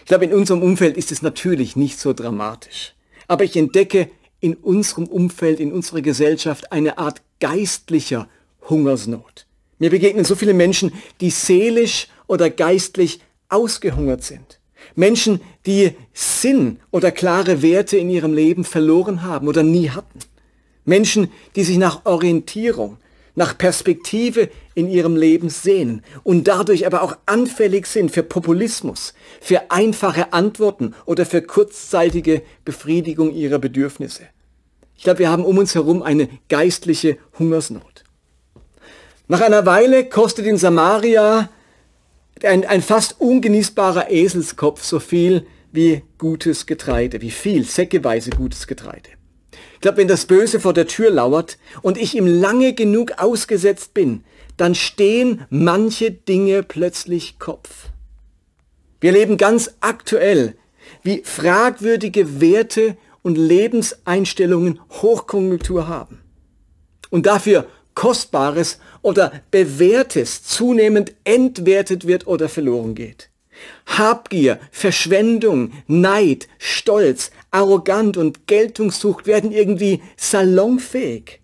Ich 0.00 0.06
glaube, 0.06 0.24
in 0.24 0.34
unserem 0.34 0.62
Umfeld 0.62 0.96
ist 0.96 1.12
es 1.12 1.22
natürlich 1.22 1.76
nicht 1.76 1.98
so 1.98 2.12
dramatisch. 2.12 2.94
Aber 3.28 3.44
ich 3.44 3.56
entdecke 3.56 4.10
in 4.40 4.54
unserem 4.54 5.06
Umfeld, 5.06 5.60
in 5.60 5.72
unserer 5.72 6.02
Gesellschaft 6.02 6.72
eine 6.72 6.98
Art 6.98 7.22
geistlicher 7.40 8.28
Hungersnot. 8.68 9.46
Mir 9.78 9.90
begegnen 9.90 10.24
so 10.24 10.34
viele 10.34 10.54
Menschen, 10.54 10.92
die 11.20 11.30
seelisch 11.30 12.08
oder 12.26 12.50
geistlich 12.50 13.20
ausgehungert 13.48 14.22
sind. 14.22 14.60
Menschen, 14.96 15.40
die 15.66 15.92
Sinn 16.12 16.78
oder 16.90 17.12
klare 17.12 17.62
Werte 17.62 17.96
in 17.96 18.10
ihrem 18.10 18.32
Leben 18.32 18.64
verloren 18.64 19.22
haben 19.22 19.46
oder 19.46 19.62
nie 19.62 19.90
hatten. 19.90 20.18
Menschen, 20.84 21.30
die 21.54 21.64
sich 21.64 21.76
nach 21.76 22.04
Orientierung, 22.06 22.96
nach 23.34 23.58
Perspektive 23.58 24.48
in 24.74 24.88
ihrem 24.88 25.14
Leben 25.14 25.50
sehnen 25.50 26.02
und 26.24 26.48
dadurch 26.48 26.86
aber 26.86 27.02
auch 27.02 27.16
anfällig 27.26 27.86
sind 27.86 28.10
für 28.10 28.22
Populismus, 28.22 29.12
für 29.40 29.70
einfache 29.70 30.32
Antworten 30.32 30.94
oder 31.04 31.26
für 31.26 31.42
kurzzeitige 31.42 32.42
Befriedigung 32.64 33.32
ihrer 33.32 33.58
Bedürfnisse. 33.58 34.22
Ich 34.96 35.04
glaube, 35.04 35.18
wir 35.20 35.30
haben 35.30 35.44
um 35.44 35.58
uns 35.58 35.74
herum 35.74 36.02
eine 36.02 36.28
geistliche 36.48 37.18
Hungersnot. 37.38 38.04
Nach 39.28 39.42
einer 39.42 39.66
Weile 39.66 40.08
kostet 40.08 40.46
in 40.46 40.56
Samaria 40.56 41.50
ein, 42.44 42.64
ein 42.64 42.82
fast 42.82 43.20
ungenießbarer 43.20 44.10
Eselskopf 44.10 44.84
so 44.84 45.00
viel 45.00 45.46
wie 45.72 46.02
gutes 46.18 46.66
Getreide, 46.66 47.20
wie 47.20 47.30
viel 47.30 47.64
säckeweise 47.64 48.30
gutes 48.30 48.66
Getreide. 48.66 49.10
Ich 49.74 49.80
glaube, 49.80 49.98
wenn 49.98 50.08
das 50.08 50.26
Böse 50.26 50.60
vor 50.60 50.72
der 50.72 50.86
Tür 50.86 51.10
lauert 51.10 51.58
und 51.82 51.98
ich 51.98 52.14
ihm 52.14 52.26
lange 52.26 52.72
genug 52.74 53.12
ausgesetzt 53.18 53.94
bin, 53.94 54.24
dann 54.56 54.74
stehen 54.74 55.44
manche 55.50 56.10
Dinge 56.10 56.62
plötzlich 56.62 57.38
Kopf. 57.38 57.90
Wir 59.00 59.12
leben 59.12 59.36
ganz 59.36 59.74
aktuell, 59.80 60.56
wie 61.02 61.22
fragwürdige 61.24 62.40
Werte 62.40 62.96
und 63.22 63.36
Lebenseinstellungen 63.36 64.80
Hochkonjunktur 64.90 65.88
haben. 65.88 66.20
Und 67.10 67.26
dafür 67.26 67.66
Kostbares 67.96 68.78
oder 69.02 69.32
Bewährtes 69.50 70.44
zunehmend 70.44 71.14
entwertet 71.24 72.06
wird 72.06 72.28
oder 72.28 72.48
verloren 72.48 72.94
geht. 72.94 73.30
Habgier, 73.86 74.60
Verschwendung, 74.70 75.72
Neid, 75.88 76.46
Stolz, 76.58 77.32
arrogant 77.50 78.16
und 78.16 78.46
Geltungssucht 78.46 79.26
werden 79.26 79.50
irgendwie 79.50 80.02
salonfähig. 80.16 81.40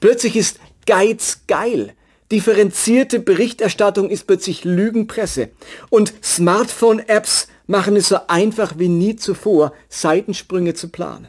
Plötzlich 0.00 0.36
ist 0.36 0.58
Geiz 0.86 1.42
geil. 1.46 1.92
Differenzierte 2.32 3.20
Berichterstattung 3.20 4.08
ist 4.08 4.26
plötzlich 4.26 4.64
Lügenpresse. 4.64 5.50
Und 5.90 6.14
Smartphone-Apps 6.24 7.48
machen 7.66 7.94
es 7.96 8.08
so 8.08 8.16
einfach 8.28 8.78
wie 8.78 8.88
nie 8.88 9.16
zuvor, 9.16 9.74
Seitensprünge 9.90 10.72
zu 10.74 10.88
planen. 10.88 11.28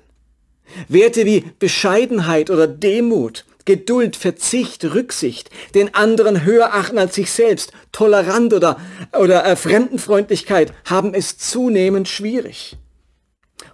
Werte 0.87 1.25
wie 1.25 1.43
Bescheidenheit 1.59 2.49
oder 2.49 2.67
Demut, 2.67 3.45
Geduld, 3.65 4.15
Verzicht, 4.15 4.83
Rücksicht, 4.83 5.49
den 5.73 5.93
anderen 5.93 6.43
höher 6.43 6.73
achten 6.73 6.97
als 6.97 7.15
sich 7.15 7.31
selbst, 7.31 7.71
tolerant 7.91 8.53
oder, 8.53 8.79
oder 9.17 9.45
äh, 9.45 9.55
Fremdenfreundlichkeit 9.55 10.73
haben 10.85 11.13
es 11.13 11.37
zunehmend 11.37 12.09
schwierig. 12.09 12.75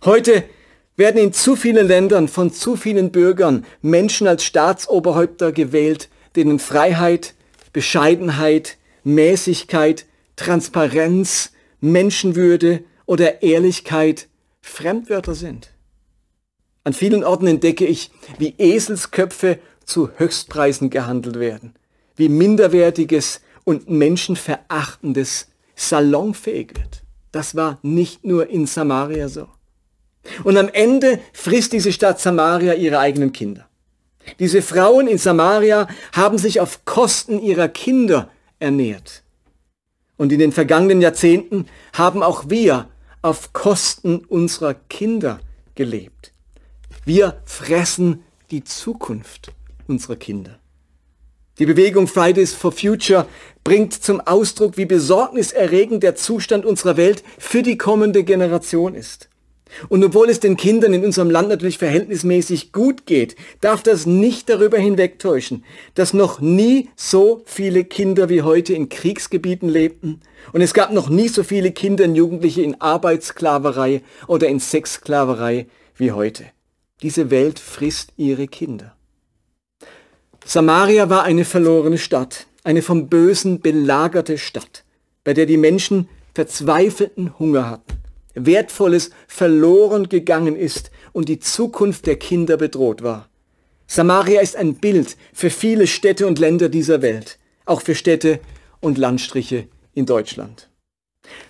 Heute 0.06 0.44
werden 0.96 1.22
in 1.22 1.34
zu 1.34 1.56
vielen 1.56 1.88
Ländern 1.88 2.28
von 2.28 2.52
zu 2.52 2.76
vielen 2.76 3.12
Bürgern 3.12 3.66
Menschen 3.82 4.28
als 4.28 4.44
Staatsoberhäupter 4.44 5.52
gewählt, 5.52 6.10
denen 6.36 6.60
Freiheit, 6.60 7.34
Bescheidenheit, 7.74 8.78
Mäßigkeit, 9.04 10.06
Transparenz, 10.36 11.52
Menschenwürde 11.80 12.84
oder 13.06 13.42
Ehrlichkeit 13.42 14.28
Fremdwörter 14.62 15.34
sind. 15.34 15.72
An 16.84 16.94
vielen 16.94 17.24
Orten 17.24 17.48
entdecke 17.48 17.86
ich, 17.86 18.12
wie 18.38 18.56
Eselsköpfe 18.58 19.60
zu 19.90 20.10
Höchstpreisen 20.18 20.90
gehandelt 20.90 21.40
werden, 21.40 21.74
wie 22.16 22.30
minderwertiges 22.30 23.42
und 23.64 23.90
menschenverachtendes 23.90 25.48
salonfähig 25.76 26.76
wird. 26.76 27.04
Das 27.32 27.56
war 27.56 27.80
nicht 27.82 28.24
nur 28.24 28.50
in 28.50 28.66
Samaria 28.66 29.28
so. 29.30 29.48
Und 30.44 30.58
am 30.58 30.70
Ende 30.70 31.20
frisst 31.34 31.74
diese 31.74 31.92
Stadt 31.92 32.20
Samaria 32.20 32.74
ihre 32.74 33.00
eigenen 33.00 33.32
Kinder. 33.32 33.68
Diese 34.38 34.62
Frauen 34.62 35.08
in 35.08 35.18
Samaria 35.18 35.88
haben 36.14 36.38
sich 36.38 36.60
auf 36.60 36.86
Kosten 36.86 37.40
ihrer 37.40 37.68
Kinder 37.68 38.30
ernährt. 38.60 39.24
Und 40.18 40.32
in 40.32 40.40
den 40.40 40.52
vergangenen 40.52 41.02
Jahrzehnten 41.02 41.66
haben 41.94 42.22
auch 42.22 42.50
wir 42.50 42.90
auf 43.22 43.54
Kosten 43.54 44.20
unserer 44.26 44.74
Kinder 44.74 45.40
gelebt. 45.76 46.32
Wir 47.06 47.42
fressen 47.46 48.24
die 48.52 48.64
Zukunft 48.64 49.54
unserer 49.90 50.16
Kinder. 50.16 50.60
Die 51.60 51.66
Bewegung 51.66 52.08
Fridays 52.08 52.54
for 52.54 52.72
Future 52.72 53.28
bringt 53.66 53.94
zum 53.94 54.22
Ausdruck, 54.22 54.78
wie 54.78 54.86
besorgniserregend 54.86 56.04
der 56.04 56.16
Zustand 56.16 56.66
unserer 56.66 56.96
Welt 56.96 57.24
für 57.38 57.64
die 57.64 57.78
kommende 57.78 58.24
Generation 58.24 58.96
ist. 58.96 59.30
Und 59.88 60.04
obwohl 60.04 60.30
es 60.30 60.40
den 60.40 60.58
Kindern 60.58 60.94
in 60.94 61.06
unserem 61.06 61.30
Land 61.30 61.50
natürlich 61.50 61.78
verhältnismäßig 61.78 62.72
gut 62.72 63.06
geht, 63.06 63.36
darf 63.62 63.84
das 63.84 64.06
nicht 64.06 64.50
darüber 64.50 64.78
hinwegtäuschen, 64.78 65.64
dass 65.94 66.14
noch 66.14 66.42
nie 66.42 66.90
so 66.96 67.44
viele 67.46 67.84
Kinder 67.84 68.30
wie 68.30 68.42
heute 68.42 68.74
in 68.74 68.90
Kriegsgebieten 68.90 69.70
lebten 69.70 70.22
und 70.54 70.62
es 70.62 70.74
gab 70.74 70.92
noch 70.92 71.10
nie 71.10 71.28
so 71.28 71.44
viele 71.44 71.72
Kinder 71.72 72.06
und 72.06 72.16
Jugendliche 72.16 72.62
in 72.62 72.82
Arbeitssklaverei 72.82 74.02
oder 74.28 74.48
in 74.48 74.60
Sexsklaverei 74.60 75.68
wie 75.96 76.12
heute. 76.12 76.46
Diese 77.02 77.30
Welt 77.30 77.60
frisst 77.60 78.14
ihre 78.18 78.48
Kinder. 78.48 78.96
Samaria 80.52 81.12
war 81.12 81.26
eine 81.26 81.46
verlorene 81.46 82.00
Stadt, 82.00 82.48
eine 82.64 82.82
vom 82.82 83.08
Bösen 83.08 83.60
belagerte 83.60 84.40
Stadt, 84.40 84.84
bei 85.24 85.36
der 85.36 85.46
die 85.46 85.58
Menschen 85.58 86.10
verzweifelten 86.34 87.38
Hunger 87.38 87.70
hatten 87.70 87.94
Wertvolles 88.34 89.12
verloren 89.28 90.10
gegangen 90.10 90.56
ist 90.56 90.90
und 91.14 91.30
die 91.30 91.38
Zukunft 91.38 92.08
der 92.08 92.16
Kinder 92.16 92.58
bedroht 92.58 93.04
war. 93.04 93.30
Samaria 93.86 94.42
ist 94.42 94.56
ein 94.56 94.74
Bild 94.74 95.18
für 95.34 95.52
viele 95.52 95.86
Städte 95.86 96.26
und 96.26 96.40
Länder 96.40 96.68
dieser 96.68 97.04
Welt, 97.04 97.38
auch 97.66 97.82
für 97.82 97.94
Städte 97.94 98.40
und 98.80 98.98
Landstriche 98.98 99.68
in 99.94 100.08
Deutschland. 100.08 100.68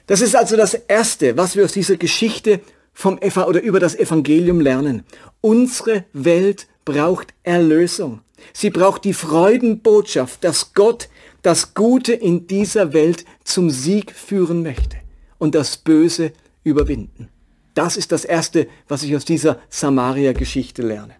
Das 0.08 0.20
ist 0.20 0.36
also 0.36 0.58
das 0.58 0.74
Erste, 0.74 1.38
was 1.38 1.56
wir 1.56 1.64
aus 1.64 1.72
dieser 1.72 1.96
Geschichte 1.96 2.60
vom 2.92 3.18
Eva 3.22 3.46
oder 3.46 3.62
über 3.62 3.80
das 3.80 3.96
Evangelium 3.96 4.60
lernen. 4.60 5.06
Unsere 5.40 6.04
Welt 6.12 6.68
braucht 6.84 7.34
Erlösung. 7.44 8.20
Sie 8.54 8.70
braucht 8.70 9.04
die 9.06 9.14
Freudenbotschaft, 9.14 10.44
dass 10.44 10.74
Gott 10.74 11.10
das 11.42 11.74
Gute 11.74 12.14
in 12.14 12.48
dieser 12.48 12.94
Welt 12.94 13.26
zum 13.44 13.70
Sieg 13.70 14.12
führen 14.12 14.64
möchte 14.64 14.98
und 15.38 15.56
das 15.56 15.78
Böse 15.78 16.34
überwinden. 16.64 17.30
Das 17.74 17.98
ist 17.98 18.12
das 18.12 18.26
Erste, 18.26 18.68
was 18.88 19.04
ich 19.04 19.16
aus 19.16 19.26
dieser 19.26 19.60
Samaria-Geschichte 19.70 20.82
lerne. 20.82 21.16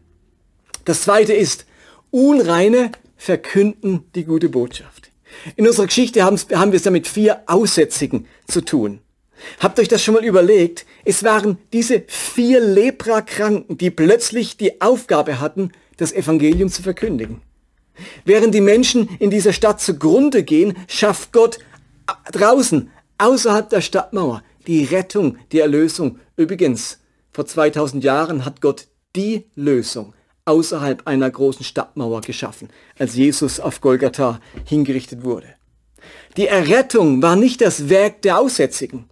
Das 0.86 1.04
Zweite 1.04 1.34
ist, 1.34 1.66
Unreine 2.12 2.92
verkünden 3.16 4.06
die 4.16 4.26
gute 4.26 4.50
Botschaft. 4.50 5.12
In 5.56 5.68
unserer 5.68 5.86
Geschichte 5.86 6.24
haben, 6.24 6.38
wir 6.38 6.74
es 6.74 6.86
ja 6.86 6.92
mit 6.92 7.08
vier 7.08 7.44
Aussätzigen 7.46 8.26
zu 8.48 8.62
tun. 8.62 9.00
Habt 9.60 9.80
euch 9.80 9.88
das 9.88 10.04
schon 10.04 10.16
mal 10.16 10.26
überlegt? 10.26 10.86
Es 11.06 11.24
waren 11.24 11.58
diese 11.72 12.04
vier 12.08 12.60
Leprakranken, 12.60 13.78
die 13.78 13.90
plötzlich 13.90 14.58
die 14.58 14.82
Aufgabe 14.82 15.40
hatten, 15.40 15.72
das 16.00 16.12
Evangelium 16.14 16.70
zu 16.70 16.82
verkündigen. 16.82 17.42
Während 18.26 18.54
die 18.56 18.62
Menschen 18.62 19.10
in 19.20 19.30
dieser 19.30 19.54
Stadt 19.54 19.82
zugrunde 19.82 20.44
gehen, 20.44 20.78
schafft 20.88 21.34
Gott 21.34 21.60
draußen, 22.32 22.90
außerhalb 23.18 23.70
der 23.70 23.82
Stadtmauer, 23.82 24.44
die 24.68 24.86
Rettung, 24.86 25.38
die 25.52 25.60
Erlösung. 25.60 26.20
Übrigens, 26.38 27.00
vor 27.32 27.46
2000 27.46 28.04
Jahren 28.04 28.46
hat 28.46 28.62
Gott 28.62 28.88
die 29.16 29.46
Lösung 29.56 30.14
außerhalb 30.46 31.06
einer 31.06 31.30
großen 31.30 31.64
Stadtmauer 31.64 32.22
geschaffen, 32.22 32.70
als 32.98 33.16
Jesus 33.16 33.60
auf 33.60 33.82
Golgatha 33.82 34.40
hingerichtet 34.66 35.24
wurde. 35.24 35.48
Die 36.38 36.48
Errettung 36.48 37.22
war 37.22 37.36
nicht 37.36 37.62
das 37.62 37.90
Werk 37.90 38.24
der 38.24 38.40
Aussätzigen. 38.40 39.10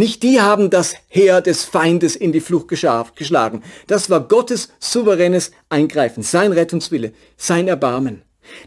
Nicht 0.00 0.22
die 0.22 0.40
haben 0.40 0.70
das 0.70 0.94
Heer 1.08 1.42
des 1.42 1.64
Feindes 1.64 2.16
in 2.16 2.32
die 2.32 2.40
Flucht 2.40 2.68
geschlagen. 2.68 3.62
Das 3.86 4.08
war 4.08 4.26
Gottes 4.26 4.72
souveränes 4.78 5.50
Eingreifen, 5.68 6.22
sein 6.22 6.52
Rettungswille, 6.52 7.12
sein 7.36 7.68
Erbarmen. 7.68 8.22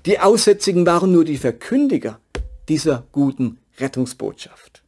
Die 0.06 0.20
Aussätzigen 0.20 0.86
waren 0.86 1.12
nur 1.12 1.26
die 1.26 1.40
Verkündiger 1.40 2.20
dieser 2.70 3.08
guten 3.12 3.58
Rettungsbotschaft. 3.80 4.84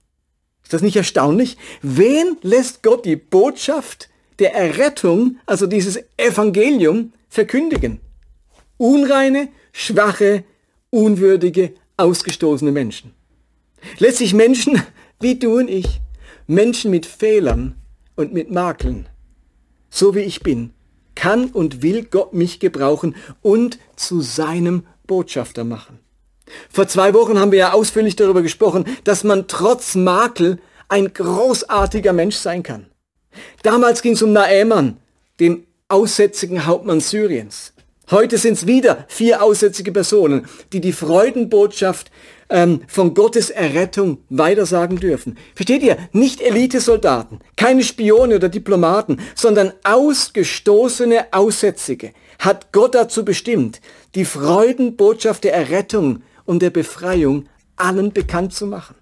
Ist 0.61 0.71
das 0.71 0.83
nicht 0.83 0.95
erstaunlich? 0.95 1.57
Wen 1.81 2.37
lässt 2.43 2.83
Gott 2.83 3.05
die 3.05 3.15
Botschaft 3.15 4.09
der 4.37 4.53
Errettung, 4.53 5.37
also 5.47 5.65
dieses 5.65 5.97
Evangelium, 6.15 7.13
verkündigen? 7.27 8.01
Unreine, 8.77 9.47
schwache, 9.71 10.43
unwürdige, 10.91 11.73
ausgestoßene 11.97 12.71
Menschen. 12.71 13.15
Letztlich 13.97 14.35
Menschen 14.35 14.79
wie 15.19 15.39
du 15.39 15.57
und 15.57 15.71
ich, 15.71 16.01
Menschen 16.47 16.91
mit 16.91 17.05
Fehlern 17.05 17.75
und 18.15 18.33
mit 18.33 18.51
Makeln, 18.51 19.07
so 19.89 20.13
wie 20.13 20.21
ich 20.21 20.41
bin, 20.41 20.71
kann 21.15 21.47
und 21.47 21.81
will 21.81 22.05
Gott 22.05 22.33
mich 22.33 22.59
gebrauchen 22.59 23.15
und 23.41 23.79
zu 23.95 24.21
seinem 24.21 24.85
Botschafter 25.07 25.63
machen. 25.63 25.99
Vor 26.69 26.87
zwei 26.87 27.13
Wochen 27.13 27.39
haben 27.39 27.51
wir 27.51 27.59
ja 27.59 27.73
ausführlich 27.73 28.15
darüber 28.15 28.43
gesprochen, 28.43 28.85
dass 29.03 29.23
man 29.23 29.47
trotz 29.47 29.95
Makel 29.95 30.59
ein 30.87 31.13
großartiger 31.13 32.13
Mensch 32.13 32.35
sein 32.35 32.61
kann. 32.61 32.85
Damals 33.63 34.01
ging 34.01 34.13
es 34.13 34.21
um 34.21 34.31
Naeman, 34.31 34.97
den 35.39 35.65
aussätzigen 35.87 36.65
Hauptmann 36.65 36.99
Syriens. 36.99 37.73
Heute 38.11 38.37
sind 38.37 38.53
es 38.53 38.67
wieder 38.67 39.05
vier 39.07 39.41
aussätzige 39.41 39.91
Personen, 39.91 40.45
die 40.71 40.79
die 40.79 40.93
Freudenbotschaft 40.93 42.11
ähm, 42.49 42.81
von 42.87 43.13
Gottes 43.13 43.49
Errettung 43.49 44.19
weitersagen 44.29 44.97
dürfen. 44.97 45.37
Versteht 45.55 45.83
ihr? 45.83 45.97
Nicht 46.11 46.41
Elitesoldaten, 46.41 47.39
keine 47.55 47.83
Spione 47.83 48.35
oder 48.35 48.49
Diplomaten, 48.49 49.19
sondern 49.35 49.73
ausgestoßene 49.83 51.33
Aussätzige 51.33 52.11
hat 52.39 52.71
Gott 52.71 52.95
dazu 52.95 53.25
bestimmt, 53.25 53.81
die 54.13 54.25
Freudenbotschaft 54.25 55.43
der 55.43 55.53
Errettung 55.53 56.21
und 56.45 56.61
der 56.61 56.69
Befreiung 56.69 57.47
allen 57.75 58.13
bekannt 58.13 58.53
zu 58.53 58.67
machen. 58.67 58.95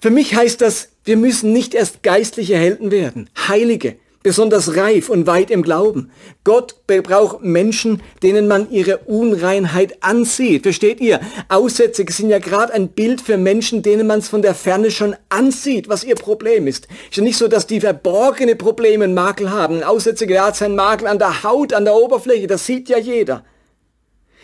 Für 0.00 0.10
mich 0.10 0.34
heißt 0.34 0.60
das, 0.60 0.90
wir 1.04 1.16
müssen 1.16 1.52
nicht 1.52 1.74
erst 1.74 2.02
geistliche 2.02 2.56
Helden 2.56 2.90
werden, 2.90 3.30
Heilige, 3.48 3.96
besonders 4.24 4.74
reif 4.74 5.10
und 5.10 5.26
weit 5.28 5.50
im 5.50 5.62
Glauben. 5.62 6.10
Gott 6.44 6.86
braucht 6.86 7.44
Menschen, 7.44 8.02
denen 8.22 8.48
man 8.48 8.70
ihre 8.70 8.98
Unreinheit 8.98 10.02
ansieht. 10.02 10.62
Versteht 10.62 10.98
ihr? 11.00 11.20
Aussätzige 11.48 12.10
sind 12.10 12.30
ja 12.30 12.38
gerade 12.38 12.72
ein 12.72 12.88
Bild 12.88 13.20
für 13.20 13.36
Menschen, 13.36 13.82
denen 13.82 14.06
man 14.06 14.20
es 14.20 14.28
von 14.28 14.40
der 14.40 14.54
Ferne 14.54 14.90
schon 14.90 15.14
ansieht, 15.28 15.90
was 15.90 16.04
ihr 16.04 16.14
Problem 16.14 16.66
ist. 16.66 16.88
Ist 17.10 17.18
ja 17.18 17.22
nicht 17.22 17.36
so, 17.36 17.48
dass 17.48 17.66
die 17.66 17.80
verborgene 17.80 18.56
Probleme 18.56 19.04
einen 19.04 19.14
Makel 19.14 19.50
haben. 19.50 19.76
Ein 19.76 19.84
Aussätziger 19.84 20.46
hat 20.46 20.56
seinen 20.56 20.74
Makel 20.74 21.06
an 21.06 21.18
der 21.18 21.44
Haut, 21.44 21.74
an 21.74 21.84
der 21.84 21.94
Oberfläche. 21.94 22.46
Das 22.46 22.64
sieht 22.64 22.88
ja 22.88 22.98
jeder. 22.98 23.44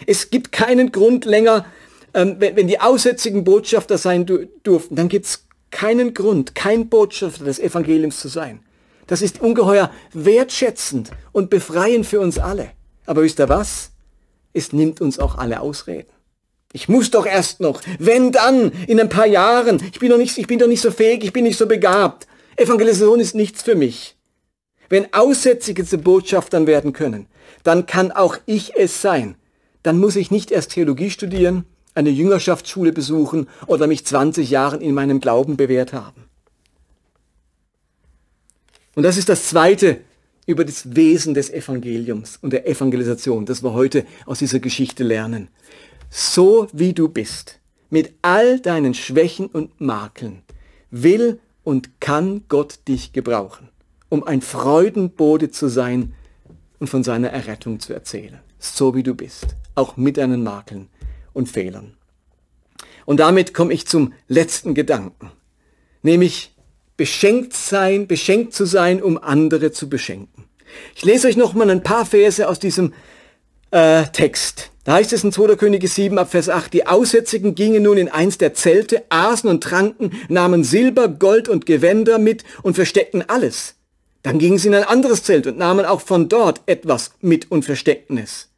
Es 0.07 0.29
gibt 0.29 0.53
keinen 0.53 0.93
Grund 0.93 1.25
länger, 1.25 1.65
ähm, 2.13 2.37
wenn, 2.39 2.55
wenn 2.55 2.69
die 2.69 2.81
Aussätzigen 2.81 3.45
Botschafter 3.45 3.97
sein 3.97 4.27
durften, 4.63 4.95
dann 4.95 5.09
gibt 5.09 5.25
es 5.25 5.47
keinen 5.71 6.13
Grund, 6.13 6.55
kein 6.55 6.91
Botschafter 6.91 7.45
des 7.45 7.59
Evangeliums 7.59 8.21
zu 8.21 8.29
sein. 8.29 8.61
Das 9.11 9.23
ist 9.23 9.41
ungeheuer 9.41 9.91
wertschätzend 10.13 11.11
und 11.33 11.51
befreiend 11.51 12.07
für 12.07 12.21
uns 12.21 12.39
alle. 12.39 12.71
Aber 13.07 13.23
wisst 13.23 13.41
ihr 13.41 13.49
was? 13.49 13.91
Es 14.53 14.73
nimmt 14.73 15.01
uns 15.01 15.19
auch 15.19 15.37
alle 15.37 15.59
Ausreden. 15.59 16.13
Ich 16.73 16.89
muss 16.89 17.11
doch 17.11 17.27
erst 17.27 17.59
noch, 17.59 17.83
wenn 17.99 18.31
dann, 18.31 18.71
in 18.87 19.01
ein 19.01 19.09
paar 19.09 19.27
Jahren. 19.27 19.83
Ich 19.93 19.99
bin 19.99 20.11
doch 20.11 20.17
nicht, 20.17 20.39
ich 20.39 20.47
bin 20.47 20.61
doch 20.61 20.69
nicht 20.69 20.81
so 20.81 20.93
fähig, 20.93 21.25
ich 21.25 21.33
bin 21.33 21.43
nicht 21.43 21.59
so 21.59 21.67
begabt. 21.67 22.29
Evangelisation 22.55 23.19
ist 23.19 23.35
nichts 23.35 23.63
für 23.63 23.75
mich. 23.75 24.17
Wenn 24.89 25.13
Aussätzige 25.13 25.85
zu 25.85 25.99
Botschaftern 25.99 26.69
werden 26.69 26.93
können, 26.93 27.27
dann 27.65 27.87
kann 27.87 28.13
auch 28.13 28.37
ich 28.47 28.77
es 28.77 29.03
sein. 29.03 29.35
Dann 29.83 29.99
muss 29.99 30.15
ich 30.15 30.31
nicht 30.31 30.53
erst 30.53 30.71
Theologie 30.71 31.11
studieren, 31.11 31.65
eine 31.97 32.11
Jüngerschaftsschule 32.11 32.93
besuchen 32.93 33.49
oder 33.67 33.89
mich 33.89 34.07
20 34.07 34.51
Jahren 34.51 34.81
in 34.81 34.95
meinem 34.95 35.19
Glauben 35.19 35.57
bewährt 35.57 35.93
haben. 35.93 36.30
Und 39.01 39.05
das 39.05 39.17
ist 39.17 39.31
das 39.31 39.49
Zweite 39.49 40.03
über 40.45 40.63
das 40.63 40.95
Wesen 40.95 41.33
des 41.33 41.49
Evangeliums 41.49 42.37
und 42.43 42.53
der 42.53 42.69
Evangelisation, 42.69 43.47
das 43.47 43.63
wir 43.63 43.73
heute 43.73 44.05
aus 44.27 44.41
dieser 44.41 44.59
Geschichte 44.59 45.05
lernen. 45.05 45.49
So 46.11 46.69
wie 46.75 46.93
du 46.93 47.09
bist, 47.09 47.61
mit 47.89 48.13
all 48.21 48.61
deinen 48.61 48.93
Schwächen 48.93 49.47
und 49.47 49.81
Makeln, 49.81 50.43
will 50.91 51.41
und 51.65 51.99
kann 52.03 52.43
Gott 52.49 52.81
dich 52.89 53.15
gebrauchen, 53.15 53.71
um 54.11 54.23
ein 54.23 54.43
Freudenbode 54.43 55.51
zu 55.51 55.69
sein 55.69 56.13
und 56.79 56.89
von 56.89 57.03
seiner 57.03 57.31
Errettung 57.31 57.81
zu 57.81 57.95
erzählen. 57.95 58.41
So 58.59 58.95
wie 58.95 59.03
du 59.03 59.15
bist, 59.15 59.57
auch 59.77 59.97
mit 59.97 60.19
deinen 60.19 60.43
Makeln 60.43 60.91
und 61.33 61.49
Fehlern. 61.49 61.95
Und 63.07 63.19
damit 63.19 63.55
komme 63.55 63.73
ich 63.73 63.87
zum 63.87 64.13
letzten 64.29 64.75
Gedanken, 64.75 65.31
nämlich 66.03 66.55
beschenkt 67.01 67.55
sein, 67.55 68.07
beschenkt 68.07 68.53
zu 68.53 68.67
sein, 68.67 69.03
um 69.03 69.17
andere 69.17 69.73
zu 69.73 69.89
beschenken. 69.89 70.45
Ich 70.95 71.03
lese 71.03 71.29
euch 71.29 71.37
noch 71.39 71.55
mal 71.55 71.71
ein 71.71 71.83
paar 71.83 72.05
Verse 72.05 72.47
aus 72.47 72.59
diesem 72.59 72.93
äh, 73.71 74.05
Text. 74.13 74.71
Da 74.85 74.93
heißt 74.97 75.15
es 75.15 75.25
in 75.25 75.33
2. 75.33 75.57
Könige 75.57 75.89
7 75.89 76.19
ab 76.19 76.31
Vers 76.31 76.51
8, 76.51 76.71
die 76.75 76.87
Aussätzigen 76.87 77.55
gingen 77.55 77.85
nun 77.85 77.97
in 77.97 78.11
eins 78.11 78.37
der 78.37 78.53
Zelte, 78.53 79.03
aßen 79.09 79.49
und 79.49 79.63
tranken, 79.63 80.13
nahmen 80.29 80.63
Silber, 80.63 81.09
Gold 81.09 81.49
und 81.49 81.65
Gewänder 81.65 82.19
mit 82.19 82.45
und 82.63 82.75
versteckten 82.75 83.27
alles. 83.27 83.77
Dann 84.23 84.39
gingen 84.39 84.59
sie 84.59 84.69
in 84.69 84.75
ein 84.75 84.85
anderes 84.85 85.23
Zelt 85.23 85.47
und 85.47 85.57
nahmen 85.57 85.87
auch 85.87 86.03
von 86.03 86.29
dort 86.29 86.61
etwas 86.67 87.13
mit 87.23 87.51
und 87.51 87.65
versteckten 87.65 88.19
es. 88.19 88.51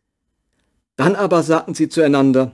Dann 0.97 1.15
aber 1.15 1.45
sagten 1.45 1.75
sie 1.75 1.89
zueinander, 1.89 2.51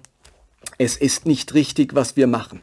es 0.76 0.98
ist 0.98 1.24
nicht 1.24 1.54
richtig, 1.54 1.94
was 1.94 2.14
wir 2.14 2.26
machen. 2.26 2.60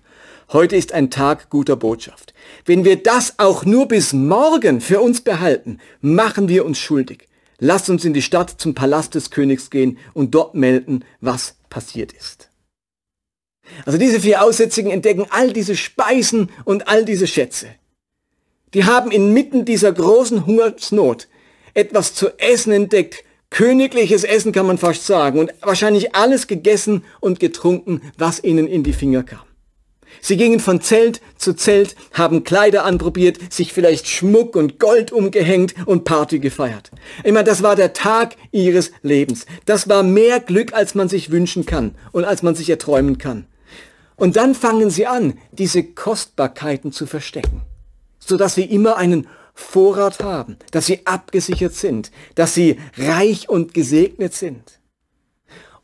Heute 0.56 0.78
ist 0.78 0.94
ein 0.94 1.12
Tag 1.12 1.50
guter 1.50 1.76
Botschaft. 1.76 2.34
Wenn 2.64 2.86
wir 2.86 2.96
das 2.96 3.40
auch 3.40 3.66
nur 3.66 3.90
bis 3.90 4.14
morgen 4.14 4.80
für 4.80 5.02
uns 5.02 5.20
behalten, 5.20 5.80
machen 6.00 6.48
wir 6.48 6.64
uns 6.64 6.80
schuldig. 6.80 7.28
Lasst 7.60 7.90
uns 7.90 8.06
in 8.06 8.14
die 8.14 8.22
Stadt 8.22 8.52
zum 8.52 8.74
Palast 8.74 9.16
des 9.16 9.32
Königs 9.32 9.70
gehen 9.70 9.98
und 10.14 10.34
dort 10.34 10.56
melden, 10.56 11.04
was 11.20 11.58
passiert 11.70 12.14
ist. 12.14 12.52
Also 13.86 13.98
diese 13.98 14.22
vier 14.22 14.42
Aussätzigen 14.42 14.92
entdecken 14.92 15.26
all 15.30 15.52
diese 15.52 15.76
Speisen 15.76 16.50
und 16.64 16.88
all 16.88 17.04
diese 17.04 17.28
Schätze. 17.28 17.68
Die 18.74 18.86
haben 18.86 19.12
inmitten 19.12 19.66
dieser 19.66 19.92
großen 19.92 20.46
Hungersnot 20.46 21.28
etwas 21.74 22.14
zu 22.14 22.30
essen 22.40 22.72
entdeckt, 22.72 23.26
königliches 23.50 24.24
Essen 24.24 24.54
kann 24.54 24.68
man 24.68 24.78
fast 24.78 25.06
sagen, 25.06 25.38
und 25.38 25.54
wahrscheinlich 25.60 26.16
alles 26.16 26.48
gegessen 26.48 27.04
und 27.20 27.42
getrunken, 27.42 28.00
was 28.18 28.42
ihnen 28.42 28.68
in 28.68 28.84
die 28.84 28.94
Finger 28.94 29.24
kam. 29.24 29.46
Sie 30.22 30.38
gingen 30.38 30.60
von 30.60 30.82
Zelt 30.82 31.22
zu 31.38 31.54
Zelt, 31.54 31.96
haben 32.14 32.44
Kleider 32.44 32.86
anprobiert, 32.86 33.54
sich 33.54 33.74
vielleicht 33.74 34.08
Schmuck 34.08 34.56
und 34.56 34.80
Gold 34.80 35.12
umgehängt 35.12 35.76
und 35.86 36.04
Party 36.04 36.40
gefeiert. 36.40 36.92
Immer 37.24 37.44
das 37.44 37.64
war 37.64 37.76
der 37.76 37.94
Tag 37.94 38.36
ihres 38.52 38.92
Lebens. 39.02 39.46
Das 39.66 39.88
war 39.90 40.04
mehr 40.04 40.40
Glück, 40.40 40.74
als 40.74 40.96
man 40.96 41.10
sich 41.10 41.32
wünschen 41.32 41.66
kann 41.66 41.96
und 42.12 42.26
als 42.26 42.44
man 42.44 42.56
sich 42.56 42.70
erträumen 42.70 43.18
kann. 43.18 43.46
Und 44.16 44.36
dann 44.38 44.56
fangen 44.56 44.90
sie 44.90 45.08
an, 45.08 45.38
diese 45.52 45.84
Kostbarkeiten 45.84 46.92
zu 46.92 47.06
verstecken, 47.06 47.62
sodass 48.20 48.56
sie 48.56 48.64
immer 48.64 48.98
einen 48.98 49.28
Vorrat 49.54 50.22
haben, 50.24 50.58
dass 50.72 50.86
sie 50.86 51.06
abgesichert 51.06 51.74
sind, 51.74 52.12
dass 52.36 52.54
sie 52.54 52.78
reich 52.98 53.50
und 53.50 53.74
gesegnet 53.74 54.34
sind. 54.34 54.80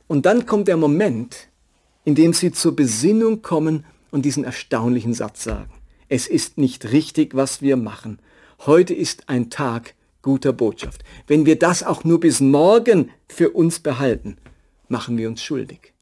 Und 0.07 0.25
dann 0.25 0.45
kommt 0.45 0.67
der 0.67 0.75
Moment, 0.75 1.47
in 2.03 2.15
dem 2.15 2.33
sie 2.33 2.51
zur 2.51 2.75
Besinnung 2.75 3.41
kommen 3.41 3.85
und 4.12 4.24
diesen 4.24 4.43
erstaunlichen 4.43 5.13
Satz 5.13 5.43
sagen. 5.43 5.71
Es 6.10 6.28
ist 6.28 6.58
nicht 6.58 6.91
richtig, 6.91 7.36
was 7.36 7.62
wir 7.62 7.78
machen. 7.78 8.19
Heute 8.65 8.93
ist 8.93 9.30
ein 9.30 9.50
Tag 9.50 9.95
guter 10.21 10.54
Botschaft. 10.54 11.04
Wenn 11.26 11.45
wir 11.45 11.58
das 11.58 11.84
auch 11.84 12.04
nur 12.04 12.19
bis 12.19 12.41
morgen 12.41 13.10
für 13.28 13.50
uns 13.52 13.80
behalten, 13.80 14.38
machen 14.88 15.17
wir 15.17 15.30
uns 15.30 15.41
schuldig. 15.41 15.93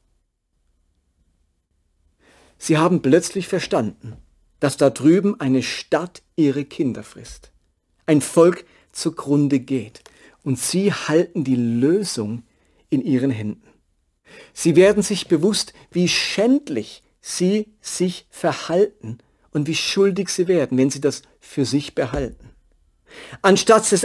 Sie 2.58 2.76
haben 2.76 3.00
plötzlich 3.00 3.48
verstanden, 3.48 4.16
dass 4.58 4.76
da 4.76 4.90
drüben 4.90 5.40
eine 5.40 5.62
Stadt 5.62 6.22
ihre 6.36 6.64
Kinder 6.64 7.02
frisst, 7.02 7.52
ein 8.04 8.20
Volk 8.20 8.66
zugrunde 8.92 9.60
geht 9.60 10.02
und 10.42 10.58
sie 10.58 10.92
halten 10.92 11.44
die 11.44 11.56
Lösung 11.56 12.42
in 12.90 13.00
ihren 13.00 13.30
Händen. 13.30 13.68
Sie 14.52 14.76
werden 14.76 15.02
sich 15.02 15.28
bewusst, 15.28 15.72
wie 15.90 16.08
schändlich 16.08 17.02
sie 17.20 17.68
sich 17.80 18.26
verhalten 18.30 19.18
und 19.52 19.66
wie 19.66 19.74
schuldig 19.74 20.28
sie 20.28 20.48
werden, 20.48 20.78
wenn 20.78 20.90
sie 20.90 21.00
das 21.00 21.22
für 21.40 21.64
sich 21.64 21.94
behalten. 21.94 22.50
Anstatt 23.42 23.90
es 23.92 24.02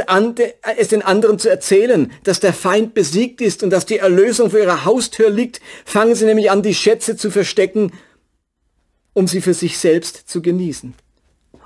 den 0.87 1.01
anderen 1.03 1.37
zu 1.37 1.49
erzählen, 1.49 2.11
dass 2.23 2.39
der 2.39 2.53
Feind 2.53 2.93
besiegt 2.93 3.41
ist 3.41 3.61
und 3.61 3.69
dass 3.69 3.85
die 3.85 3.97
Erlösung 3.99 4.49
vor 4.49 4.59
ihrer 4.59 4.85
Haustür 4.85 5.29
liegt, 5.29 5.61
fangen 5.85 6.15
sie 6.15 6.25
nämlich 6.25 6.49
an, 6.49 6.63
die 6.63 6.73
Schätze 6.73 7.15
zu 7.15 7.29
verstecken, 7.29 7.91
um 9.13 9.27
sie 9.27 9.41
für 9.41 9.53
sich 9.53 9.77
selbst 9.77 10.27
zu 10.27 10.41
genießen. 10.41 10.95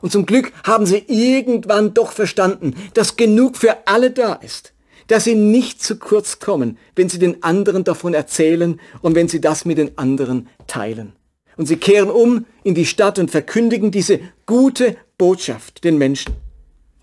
Und 0.01 0.11
zum 0.11 0.25
Glück 0.25 0.51
haben 0.63 0.85
sie 0.85 1.03
irgendwann 1.07 1.93
doch 1.93 2.11
verstanden, 2.11 2.75
dass 2.93 3.15
genug 3.15 3.57
für 3.57 3.87
alle 3.87 4.11
da 4.11 4.33
ist, 4.33 4.73
dass 5.07 5.23
sie 5.23 5.35
nicht 5.35 5.81
zu 5.81 5.97
kurz 5.97 6.39
kommen, 6.39 6.77
wenn 6.95 7.09
sie 7.09 7.19
den 7.19 7.43
anderen 7.43 7.83
davon 7.83 8.13
erzählen 8.13 8.79
und 9.01 9.15
wenn 9.15 9.27
sie 9.27 9.41
das 9.41 9.65
mit 9.65 9.77
den 9.77 9.97
anderen 9.97 10.47
teilen. 10.67 11.13
Und 11.59 11.65
sie 11.65 11.75
kehren 11.75 12.09
um 12.09 12.45
in 12.63 12.73
die 12.73 12.85
Stadt 12.85 13.19
und 13.19 13.31
verkündigen 13.31 13.91
diese 13.91 14.21
gute 14.45 14.95
Botschaft 15.17 15.83
den 15.83 15.97
Menschen. 15.97 16.33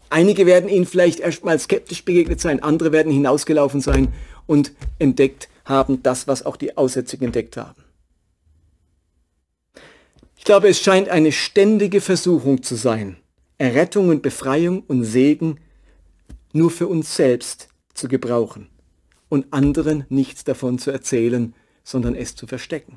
Einige 0.08 0.46
werden 0.46 0.70
ihnen 0.70 0.86
vielleicht 0.86 1.20
erstmal 1.20 1.58
skeptisch 1.58 2.06
begegnet 2.06 2.40
sein, 2.40 2.62
andere 2.62 2.90
werden 2.90 3.12
hinausgelaufen 3.12 3.82
sein 3.82 4.14
und 4.46 4.72
entdeckt 4.98 5.50
haben 5.66 6.02
das, 6.02 6.26
was 6.26 6.46
auch 6.46 6.56
die 6.56 6.74
Aussätzigen 6.78 7.26
entdeckt 7.26 7.58
haben. 7.58 7.84
Ich 10.38 10.44
glaube, 10.44 10.68
es 10.68 10.80
scheint 10.80 11.10
eine 11.10 11.32
ständige 11.32 12.00
Versuchung 12.00 12.62
zu 12.62 12.76
sein, 12.76 13.18
Errettung 13.58 14.08
und 14.08 14.22
Befreiung 14.22 14.84
und 14.88 15.04
Segen 15.04 15.60
nur 16.54 16.70
für 16.70 16.86
uns 16.86 17.14
selbst 17.14 17.68
zu 17.92 18.08
gebrauchen 18.08 18.68
und 19.28 19.52
anderen 19.52 20.06
nichts 20.08 20.44
davon 20.44 20.78
zu 20.78 20.90
erzählen, 20.90 21.52
sondern 21.84 22.14
es 22.14 22.36
zu 22.36 22.46
verstecken. 22.46 22.96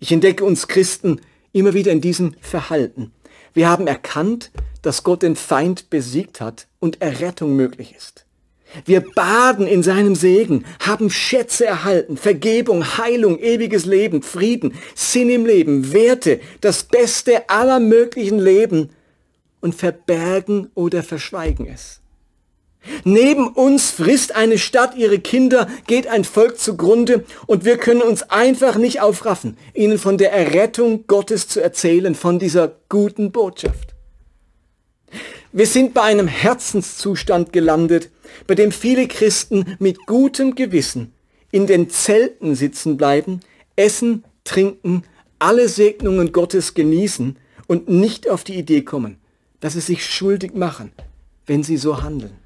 Ich 0.00 0.12
entdecke 0.12 0.44
uns 0.44 0.68
Christen 0.68 1.20
immer 1.52 1.74
wieder 1.74 1.90
in 1.90 2.00
diesem 2.00 2.34
Verhalten. 2.40 3.12
Wir 3.52 3.68
haben 3.68 3.86
erkannt, 3.86 4.52
dass 4.82 5.02
Gott 5.02 5.22
den 5.22 5.34
Feind 5.34 5.90
besiegt 5.90 6.40
hat 6.40 6.68
und 6.78 7.02
Errettung 7.02 7.56
möglich 7.56 7.94
ist. 7.96 8.24
Wir 8.84 9.00
baden 9.00 9.66
in 9.66 9.82
seinem 9.82 10.14
Segen, 10.14 10.64
haben 10.80 11.10
Schätze 11.10 11.64
erhalten, 11.64 12.16
Vergebung, 12.16 12.98
Heilung, 12.98 13.38
ewiges 13.38 13.86
Leben, 13.86 14.22
Frieden, 14.22 14.74
Sinn 14.94 15.30
im 15.30 15.46
Leben, 15.46 15.92
Werte, 15.92 16.40
das 16.60 16.84
Beste 16.84 17.48
aller 17.48 17.80
möglichen 17.80 18.38
Leben 18.38 18.90
und 19.60 19.74
verbergen 19.74 20.70
oder 20.74 21.02
verschweigen 21.02 21.66
es. 21.66 22.00
Neben 23.04 23.48
uns 23.48 23.90
frisst 23.90 24.34
eine 24.34 24.58
Stadt 24.58 24.96
ihre 24.96 25.18
Kinder, 25.18 25.68
geht 25.86 26.06
ein 26.06 26.24
Volk 26.24 26.58
zugrunde 26.58 27.24
und 27.46 27.64
wir 27.64 27.76
können 27.76 28.02
uns 28.02 28.22
einfach 28.24 28.76
nicht 28.76 29.00
aufraffen, 29.00 29.56
ihnen 29.74 29.98
von 29.98 30.18
der 30.18 30.32
Errettung 30.32 31.06
Gottes 31.06 31.48
zu 31.48 31.60
erzählen, 31.60 32.14
von 32.14 32.38
dieser 32.38 32.76
guten 32.88 33.32
Botschaft. 33.32 33.94
Wir 35.52 35.66
sind 35.66 35.94
bei 35.94 36.02
einem 36.02 36.28
Herzenszustand 36.28 37.52
gelandet, 37.52 38.10
bei 38.46 38.54
dem 38.54 38.72
viele 38.72 39.08
Christen 39.08 39.76
mit 39.78 40.06
gutem 40.06 40.54
Gewissen 40.54 41.12
in 41.50 41.66
den 41.66 41.88
Zelten 41.88 42.54
sitzen 42.54 42.96
bleiben, 42.96 43.40
essen, 43.74 44.24
trinken, 44.44 45.04
alle 45.38 45.68
Segnungen 45.68 46.32
Gottes 46.32 46.74
genießen 46.74 47.36
und 47.66 47.88
nicht 47.88 48.28
auf 48.28 48.44
die 48.44 48.56
Idee 48.56 48.82
kommen, 48.82 49.18
dass 49.60 49.74
sie 49.74 49.80
sich 49.80 50.04
schuldig 50.04 50.54
machen, 50.54 50.92
wenn 51.46 51.62
sie 51.62 51.76
so 51.76 52.02
handeln. 52.02 52.36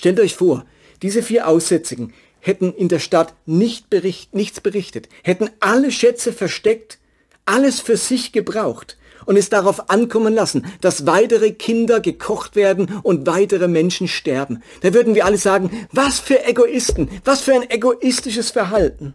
Stellt 0.00 0.18
euch 0.18 0.34
vor, 0.34 0.64
diese 1.02 1.22
vier 1.22 1.46
Aussätzigen 1.46 2.14
hätten 2.38 2.72
in 2.72 2.88
der 2.88 3.00
Stadt 3.00 3.34
nicht 3.44 3.90
bericht, 3.90 4.34
nichts 4.34 4.62
berichtet, 4.62 5.10
hätten 5.22 5.50
alle 5.60 5.92
Schätze 5.92 6.32
versteckt, 6.32 6.96
alles 7.44 7.80
für 7.80 7.98
sich 7.98 8.32
gebraucht 8.32 8.96
und 9.26 9.36
es 9.36 9.50
darauf 9.50 9.90
ankommen 9.90 10.32
lassen, 10.32 10.64
dass 10.80 11.04
weitere 11.04 11.50
Kinder 11.52 12.00
gekocht 12.00 12.56
werden 12.56 12.98
und 13.02 13.26
weitere 13.26 13.68
Menschen 13.68 14.08
sterben. 14.08 14.62
Da 14.80 14.94
würden 14.94 15.14
wir 15.14 15.26
alle 15.26 15.36
sagen, 15.36 15.86
was 15.92 16.18
für 16.18 16.46
Egoisten, 16.46 17.10
was 17.26 17.42
für 17.42 17.52
ein 17.52 17.68
egoistisches 17.68 18.50
Verhalten. 18.52 19.12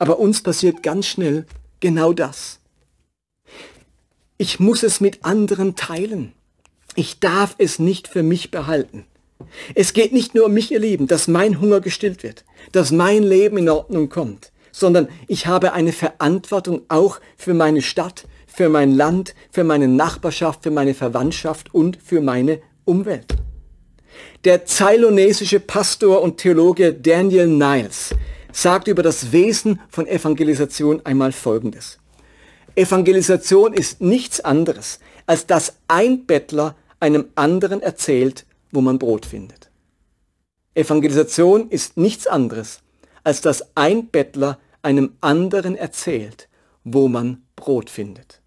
Aber 0.00 0.18
uns 0.18 0.42
passiert 0.42 0.82
ganz 0.82 1.06
schnell 1.06 1.46
genau 1.78 2.12
das. 2.12 2.58
Ich 4.38 4.58
muss 4.58 4.82
es 4.82 5.00
mit 5.00 5.24
anderen 5.24 5.76
teilen. 5.76 6.32
Ich 6.96 7.20
darf 7.20 7.54
es 7.58 7.78
nicht 7.78 8.08
für 8.08 8.24
mich 8.24 8.50
behalten. 8.50 9.06
Es 9.74 9.92
geht 9.92 10.12
nicht 10.12 10.34
nur 10.34 10.46
um 10.46 10.52
mich, 10.54 10.70
ihr 10.70 10.80
Lieben, 10.80 11.06
dass 11.06 11.28
mein 11.28 11.60
Hunger 11.60 11.80
gestillt 11.80 12.22
wird, 12.22 12.44
dass 12.72 12.92
mein 12.92 13.22
Leben 13.22 13.58
in 13.58 13.68
Ordnung 13.68 14.08
kommt, 14.08 14.52
sondern 14.72 15.08
ich 15.28 15.46
habe 15.46 15.72
eine 15.72 15.92
Verantwortung 15.92 16.82
auch 16.88 17.20
für 17.36 17.54
meine 17.54 17.82
Stadt, 17.82 18.24
für 18.46 18.68
mein 18.68 18.94
Land, 18.94 19.34
für 19.50 19.64
meine 19.64 19.88
Nachbarschaft, 19.88 20.62
für 20.62 20.70
meine 20.70 20.94
Verwandtschaft 20.94 21.74
und 21.74 21.98
für 22.02 22.20
meine 22.20 22.60
Umwelt. 22.84 23.36
Der 24.44 24.64
zailonesische 24.64 25.60
Pastor 25.60 26.22
und 26.22 26.38
Theologe 26.38 26.94
Daniel 26.94 27.46
Niles 27.46 28.14
sagt 28.52 28.88
über 28.88 29.02
das 29.02 29.32
Wesen 29.32 29.80
von 29.90 30.06
Evangelisation 30.06 31.04
einmal 31.04 31.32
Folgendes. 31.32 31.98
Evangelisation 32.74 33.72
ist 33.72 34.00
nichts 34.00 34.40
anderes, 34.40 35.00
als 35.26 35.46
dass 35.46 35.76
ein 35.88 36.26
Bettler 36.26 36.76
einem 37.00 37.26
anderen 37.34 37.82
erzählt, 37.82 38.46
wo 38.76 38.82
man 38.82 38.98
Brot 38.98 39.24
findet. 39.24 39.70
Evangelisation 40.74 41.70
ist 41.70 41.96
nichts 41.96 42.26
anderes, 42.26 42.80
als 43.24 43.40
dass 43.40 43.74
ein 43.74 44.08
Bettler 44.08 44.60
einem 44.82 45.14
anderen 45.22 45.74
erzählt, 45.74 46.48
wo 46.84 47.08
man 47.08 47.42
Brot 47.56 47.88
findet. 47.88 48.42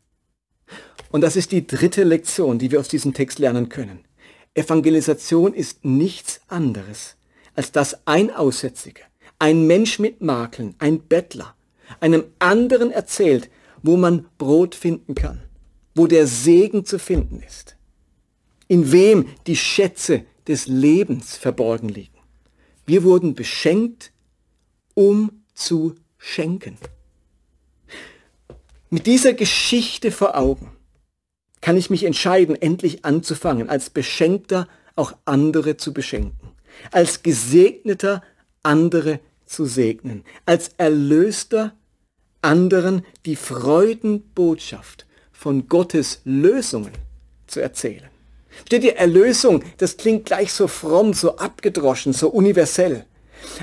Und 1.09 1.21
das 1.21 1.35
ist 1.35 1.51
die 1.51 1.65
dritte 1.65 2.03
Lektion, 2.03 2.59
die 2.59 2.69
wir 2.69 2.79
aus 2.79 2.87
diesem 2.87 3.15
Text 3.15 3.39
lernen 3.39 3.69
können. 3.69 4.05
Evangelisation 4.53 5.55
ist 5.55 5.83
nichts 5.83 6.41
anderes, 6.47 7.15
als 7.55 7.71
dass 7.71 8.05
ein 8.05 8.29
Aussätziger, 8.29 9.05
ein 9.39 9.65
Mensch 9.65 9.97
mit 9.97 10.21
Makeln, 10.21 10.75
ein 10.77 10.99
Bettler, 10.99 11.55
einem 12.01 12.25
anderen 12.37 12.91
erzählt, 12.91 13.49
wo 13.81 13.97
man 13.97 14.27
Brot 14.37 14.75
finden 14.75 15.15
kann, 15.15 15.41
wo 15.95 16.05
der 16.05 16.27
Segen 16.27 16.85
zu 16.85 16.99
finden 16.99 17.41
ist, 17.41 17.75
in 18.69 18.93
wem 18.93 19.25
die 19.47 19.57
Schätze 19.57 20.23
des 20.47 20.67
Lebens 20.67 21.35
verborgen 21.35 21.89
liegen. 21.89 22.17
Wir 22.85 23.03
wurden 23.03 23.35
beschenkt, 23.35 24.13
um 24.93 25.43
zu 25.53 25.95
schenken. 26.17 26.77
Mit 28.89 29.05
dieser 29.05 29.33
Geschichte 29.33 30.11
vor 30.11 30.37
Augen 30.37 30.71
kann 31.61 31.77
ich 31.77 31.89
mich 31.89 32.05
entscheiden, 32.05 32.55
endlich 32.55 33.05
anzufangen, 33.05 33.69
als 33.69 33.89
Beschenkter 33.89 34.67
auch 34.95 35.13
andere 35.25 35.77
zu 35.77 35.93
beschenken, 35.93 36.51
als 36.91 37.21
Gesegneter 37.21 38.23
andere 38.63 39.19
zu 39.45 39.65
segnen, 39.65 40.23
als 40.45 40.69
Erlöster 40.77 41.75
anderen 42.41 43.05
die 43.25 43.35
Freudenbotschaft 43.35 45.05
von 45.31 45.67
Gottes 45.67 46.21
Lösungen 46.23 46.93
zu 47.47 47.59
erzählen. 47.59 48.09
Steht 48.65 48.83
ihr, 48.83 48.97
Erlösung, 48.97 49.63
das 49.77 49.97
klingt 49.97 50.25
gleich 50.25 50.53
so 50.53 50.67
fromm, 50.67 51.13
so 51.13 51.37
abgedroschen, 51.37 52.13
so 52.13 52.29
universell. 52.29 53.05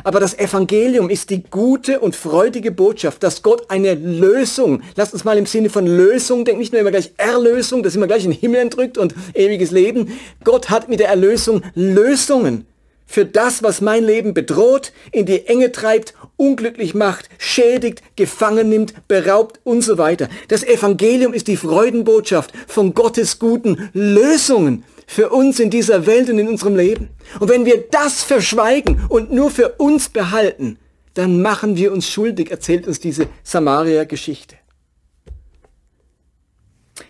Aber 0.05 0.21
das 0.21 0.39
Evangelium 0.39 1.11
ist 1.11 1.31
die 1.31 1.43
gute 1.43 2.01
und 2.01 2.17
freudige 2.17 2.71
Botschaft, 2.71 3.23
dass 3.23 3.43
Gott 3.43 3.71
eine 3.71 3.95
Lösung, 3.95 4.83
lasst 4.95 5.13
uns 5.13 5.25
mal 5.25 5.39
im 5.39 5.47
Sinne 5.47 5.71
von 5.71 5.87
Lösung, 5.87 6.45
denkt 6.45 6.61
nicht 6.61 6.73
nur 6.73 6.81
immer 6.81 6.91
gleich 6.91 7.13
Erlösung, 7.17 7.83
dass 7.83 7.95
immer 7.95 8.07
gleich 8.07 8.25
in 8.25 8.31
den 8.31 8.41
Himmel 8.41 8.61
entrückt 8.61 8.99
und 8.99 9.15
ewiges 9.35 9.71
Leben. 9.71 10.19
Gott 10.45 10.71
hat 10.71 10.89
mit 10.89 11.01
der 11.01 11.09
Erlösung 11.09 11.63
Lösungen 11.75 12.67
für 13.07 13.25
das, 13.25 13.63
was 13.63 13.81
mein 13.81 14.05
Leben 14.05 14.35
bedroht, 14.35 14.93
in 15.13 15.27
die 15.27 15.47
Enge 15.47 15.73
treibt, 15.73 16.15
unglücklich 16.37 16.95
macht, 16.95 17.29
schädigt, 17.39 18.03
gefangen 18.17 18.69
nimmt, 18.69 19.09
beraubt 19.09 19.61
und 19.65 19.83
so 19.83 19.97
weiter. 19.97 20.29
Das 20.49 20.65
Evangelium 20.65 21.33
ist 21.33 21.49
die 21.49 21.57
Freudenbotschaft 21.57 22.53
von 22.67 22.93
Gottes 22.93 23.39
guten 23.39 23.89
Lösungen 23.93 24.85
für 25.07 25.31
uns 25.31 25.61
in 25.61 25.71
dieser 25.71 26.07
Welt 26.07 26.29
und 26.29 26.39
in 26.39 26.49
unserem 26.49 26.77
Leben. 26.77 27.11
Und 27.39 27.49
wenn 27.49 27.65
wir 27.65 27.85
das 27.91 28.23
verschweigen 28.23 29.07
und 29.09 29.33
nur 29.33 29.51
für 29.51 29.71
uns 29.79 30.09
behalten, 30.09 30.79
dann 31.15 31.41
machen 31.41 31.77
wir 31.77 31.93
uns 31.93 32.11
schuldig, 32.11 32.51
erzählt 32.51 32.87
uns 32.87 33.01
diese 33.01 33.29
Samaria-Geschichte. 33.43 34.57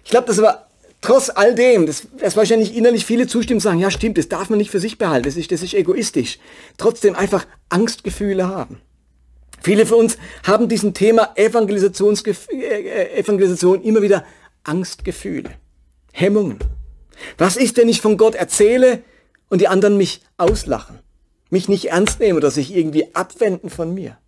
Ich 0.05 0.11
glaube, 0.11 0.29
das 0.29 0.41
war 0.41 0.66
trotz 1.07 1.31
all 1.31 1.55
dem, 1.55 1.87
das, 1.87 2.09
das 2.19 2.37
wahrscheinlich 2.37 2.77
innerlich 2.77 3.07
viele 3.07 3.29
zustimmen, 3.29 3.61
sagen, 3.61 3.79
ja 3.79 3.93
stimmt, 3.93 4.19
das 4.19 4.29
darf 4.29 4.51
man 4.51 4.59
nicht 4.59 4.73
für 4.73 4.81
sich 4.81 4.99
behalten, 4.99 5.25
das 5.25 5.37
ist, 5.37 5.53
das 5.53 5.63
ist 5.63 5.73
egoistisch. 5.73 6.39
Trotzdem 6.79 7.15
einfach 7.15 7.47
Angstgefühle 7.69 8.49
haben. 8.49 8.81
Viele 9.63 9.87
von 9.87 9.99
uns 10.01 10.19
haben 10.45 10.69
diesem 10.69 10.95
Thema 10.95 11.33
Evangelisationsgef 11.37 12.49
äh, 12.51 13.19
Evangelisation 13.19 13.83
immer 13.83 14.03
wieder 14.03 14.25
Angstgefühle, 14.65 15.51
Hemmungen. 16.13 16.59
Was 17.39 17.57
ist, 17.57 17.77
wenn 17.77 17.89
ich 17.89 18.01
von 18.01 18.17
Gott 18.17 18.35
erzähle 18.35 19.03
und 19.49 19.61
die 19.61 19.69
anderen 19.69 19.97
mich 19.97 20.23
auslachen, 20.37 20.99
mich 21.51 21.69
nicht 21.69 21.87
ernst 21.87 22.19
nehmen 22.19 22.37
oder 22.37 22.51
sich 22.51 22.75
irgendwie 22.75 23.15
abwenden 23.15 23.71
von 23.71 23.95
mir? 23.95 24.19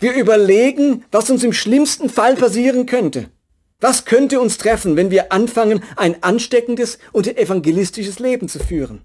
Wir 0.00 0.12
überlegen, 0.14 1.04
was 1.10 1.30
uns 1.30 1.42
im 1.44 1.52
schlimmsten 1.54 2.10
Fall 2.10 2.36
passieren 2.36 2.84
könnte. 2.84 3.30
Was 3.82 4.04
könnte 4.04 4.40
uns 4.40 4.58
treffen, 4.58 4.94
wenn 4.94 5.10
wir 5.10 5.32
anfangen, 5.32 5.82
ein 5.96 6.22
ansteckendes 6.22 7.00
und 7.10 7.26
evangelistisches 7.36 8.20
Leben 8.20 8.48
zu 8.48 8.60
führen? 8.60 9.00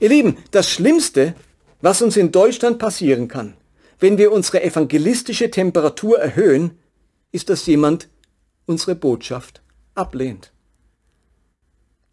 Ihr 0.00 0.08
Lieben, 0.08 0.38
das 0.52 0.70
Schlimmste, 0.70 1.34
was 1.82 2.00
uns 2.00 2.16
in 2.16 2.32
Deutschland 2.32 2.78
passieren 2.78 3.28
kann, 3.28 3.52
wenn 3.98 4.16
wir 4.16 4.32
unsere 4.32 4.62
evangelistische 4.62 5.50
Temperatur 5.50 6.18
erhöhen, 6.18 6.78
ist, 7.30 7.50
dass 7.50 7.66
jemand 7.66 8.08
unsere 8.64 8.94
Botschaft 8.94 9.60
ablehnt. 9.94 10.50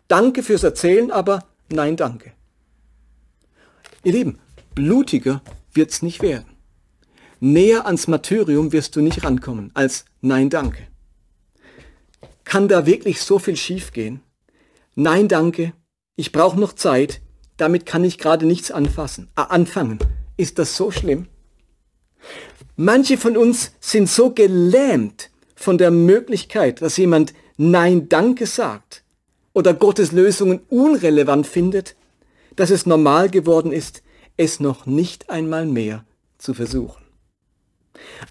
Danke 0.10 0.44
fürs 0.44 0.64
Erzählen, 0.64 1.10
aber 1.10 1.46
nein, 1.70 1.96
danke. 1.96 2.34
Ihr 4.04 4.12
Lieben, 4.12 4.40
blutiger 4.76 5.42
wird's 5.72 6.02
nicht 6.02 6.22
werden. 6.22 6.58
Näher 7.40 7.86
ans 7.86 8.10
Martyrium 8.10 8.74
wirst 8.74 8.98
du 8.98 9.02
nicht 9.02 9.24
rankommen 9.24 9.72
als 9.74 10.04
nein, 10.20 10.50
danke. 10.50 10.88
Kann 12.48 12.70
da 12.70 12.86
wirklich 12.86 13.22
so 13.22 13.40
viel 13.40 13.58
schiefgehen? 13.58 14.22
Nein, 14.96 15.28
danke. 15.28 15.74
Ich 16.16 16.32
brauche 16.32 16.58
noch 16.58 16.72
Zeit. 16.72 17.20
Damit 17.58 17.86
kann 17.86 18.06
ich 18.06 18.18
gerade 18.18 18.46
nichts 18.46 18.72
anfassen, 18.72 19.28
äh, 19.36 19.42
anfangen. 19.42 20.00
Ist 20.38 20.58
das 20.58 20.78
so 20.78 20.90
schlimm? 20.90 21.28
Manche 22.78 23.18
von 23.18 23.36
uns 23.36 23.74
sind 23.82 24.08
so 24.08 24.32
gelähmt 24.32 25.30
von 25.56 25.78
der 25.78 25.92
Möglichkeit, 25.92 26.82
dass 26.82 26.96
jemand 26.96 27.34
Nein, 27.58 28.08
danke 28.08 28.46
sagt, 28.46 29.04
oder 29.52 29.74
Gottes 29.74 30.14
Lösungen 30.14 30.62
unrelevant 30.70 31.48
findet, 31.48 31.98
dass 32.56 32.70
es 32.70 32.86
normal 32.86 33.30
geworden 33.30 33.74
ist, 33.74 34.04
es 34.38 34.62
noch 34.62 34.86
nicht 34.86 35.30
einmal 35.30 35.66
mehr 35.66 36.06
zu 36.38 36.54
versuchen. 36.54 37.04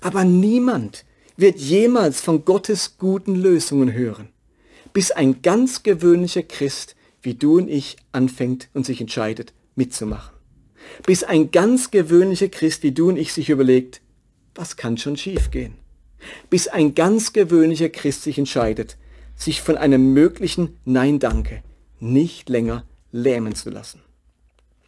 Aber 0.00 0.24
niemand 0.24 1.04
wird 1.36 1.58
jemals 1.58 2.20
von 2.20 2.44
Gottes 2.44 2.98
guten 2.98 3.34
Lösungen 3.34 3.92
hören, 3.92 4.28
bis 4.92 5.10
ein 5.10 5.42
ganz 5.42 5.82
gewöhnlicher 5.82 6.42
Christ 6.42 6.96
wie 7.22 7.34
du 7.34 7.58
und 7.58 7.68
ich 7.68 7.96
anfängt 8.12 8.68
und 8.72 8.86
sich 8.86 9.00
entscheidet, 9.00 9.52
mitzumachen. 9.74 10.34
Bis 11.04 11.24
ein 11.24 11.50
ganz 11.50 11.90
gewöhnlicher 11.90 12.48
Christ 12.48 12.82
wie 12.82 12.92
du 12.92 13.08
und 13.08 13.16
ich 13.16 13.32
sich 13.32 13.50
überlegt, 13.50 14.00
was 14.54 14.76
kann 14.76 14.96
schon 14.96 15.16
schiefgehen? 15.16 15.74
Bis 16.48 16.68
ein 16.68 16.94
ganz 16.94 17.32
gewöhnlicher 17.32 17.88
Christ 17.88 18.22
sich 18.22 18.38
entscheidet, 18.38 18.96
sich 19.34 19.60
von 19.60 19.76
einem 19.76 20.12
möglichen 20.12 20.78
Nein 20.84 21.18
Danke 21.18 21.62
nicht 22.00 22.48
länger 22.48 22.84
lähmen 23.12 23.54
zu 23.54 23.70
lassen. 23.70 24.00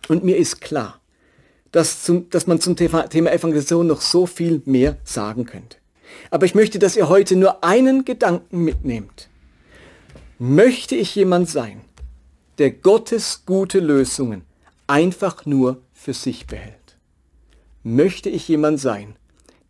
Und 0.08 0.24
mir 0.24 0.36
ist 0.36 0.60
klar, 0.60 1.00
dass, 1.72 2.02
zum, 2.02 2.30
dass 2.30 2.46
man 2.46 2.60
zum 2.60 2.76
Thema 2.76 3.10
Evangelisation 3.12 3.86
noch 3.86 4.00
so 4.00 4.26
viel 4.26 4.62
mehr 4.64 4.96
sagen 5.04 5.44
könnte. 5.44 5.77
Aber 6.30 6.46
ich 6.46 6.54
möchte, 6.54 6.78
dass 6.78 6.96
ihr 6.96 7.08
heute 7.08 7.36
nur 7.36 7.64
einen 7.64 8.04
Gedanken 8.04 8.64
mitnehmt. 8.64 9.28
Möchte 10.38 10.94
ich 10.94 11.14
jemand 11.14 11.48
sein, 11.48 11.80
der 12.58 12.70
Gottes 12.70 13.42
gute 13.46 13.80
Lösungen 13.80 14.42
einfach 14.86 15.46
nur 15.46 15.82
für 15.92 16.14
sich 16.14 16.46
behält? 16.46 16.96
Möchte 17.82 18.28
ich 18.28 18.46
jemand 18.48 18.80
sein, 18.80 19.16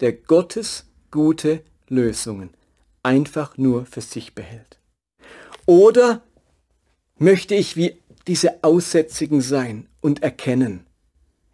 der 0.00 0.12
Gottes 0.12 0.86
gute 1.10 1.62
Lösungen 1.88 2.50
einfach 3.02 3.56
nur 3.56 3.86
für 3.86 4.00
sich 4.00 4.34
behält? 4.34 4.78
Oder 5.66 6.22
möchte 7.18 7.54
ich 7.54 7.76
wie 7.76 7.96
diese 8.26 8.62
Aussätzigen 8.62 9.40
sein 9.40 9.88
und 10.00 10.22
erkennen, 10.22 10.86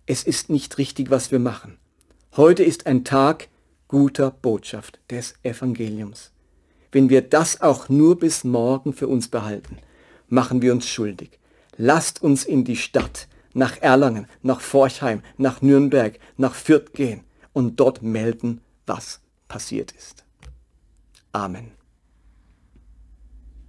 es 0.07 0.25
ist 0.25 0.51
nicht 0.51 0.79
richtig, 0.79 1.11
was 1.11 1.31
wir 1.31 1.38
machen. 1.38 1.79
Heute 2.37 2.64
ist 2.64 2.87
ein 2.87 3.05
Tag 3.05 3.49
guter 3.95 4.33
Botschaft 4.33 4.99
des 5.09 5.35
Evangeliums. 5.45 6.33
Wenn 6.91 7.11
wir 7.11 7.23
das 7.23 7.61
auch 7.61 7.89
nur 7.89 8.19
bis 8.19 8.43
morgen 8.43 8.93
für 8.93 9.07
uns 9.07 9.29
behalten, 9.29 9.79
machen 10.29 10.63
wir 10.63 10.73
uns 10.73 10.89
schuldig. 10.89 11.39
Lasst 11.77 12.21
uns 12.21 12.45
in 12.45 12.65
die 12.65 12.75
Stadt, 12.75 13.29
nach 13.53 13.81
Erlangen, 13.81 14.27
nach 14.43 14.61
Forchheim, 14.61 15.23
nach 15.37 15.63
Nürnberg, 15.63 16.19
nach 16.37 16.57
Fürth 16.57 16.93
gehen 16.93 17.23
und 17.53 17.79
dort 17.79 18.03
melden, 18.03 18.63
was 18.85 19.21
passiert 19.47 19.93
ist. 19.93 20.25
Amen. 21.31 21.84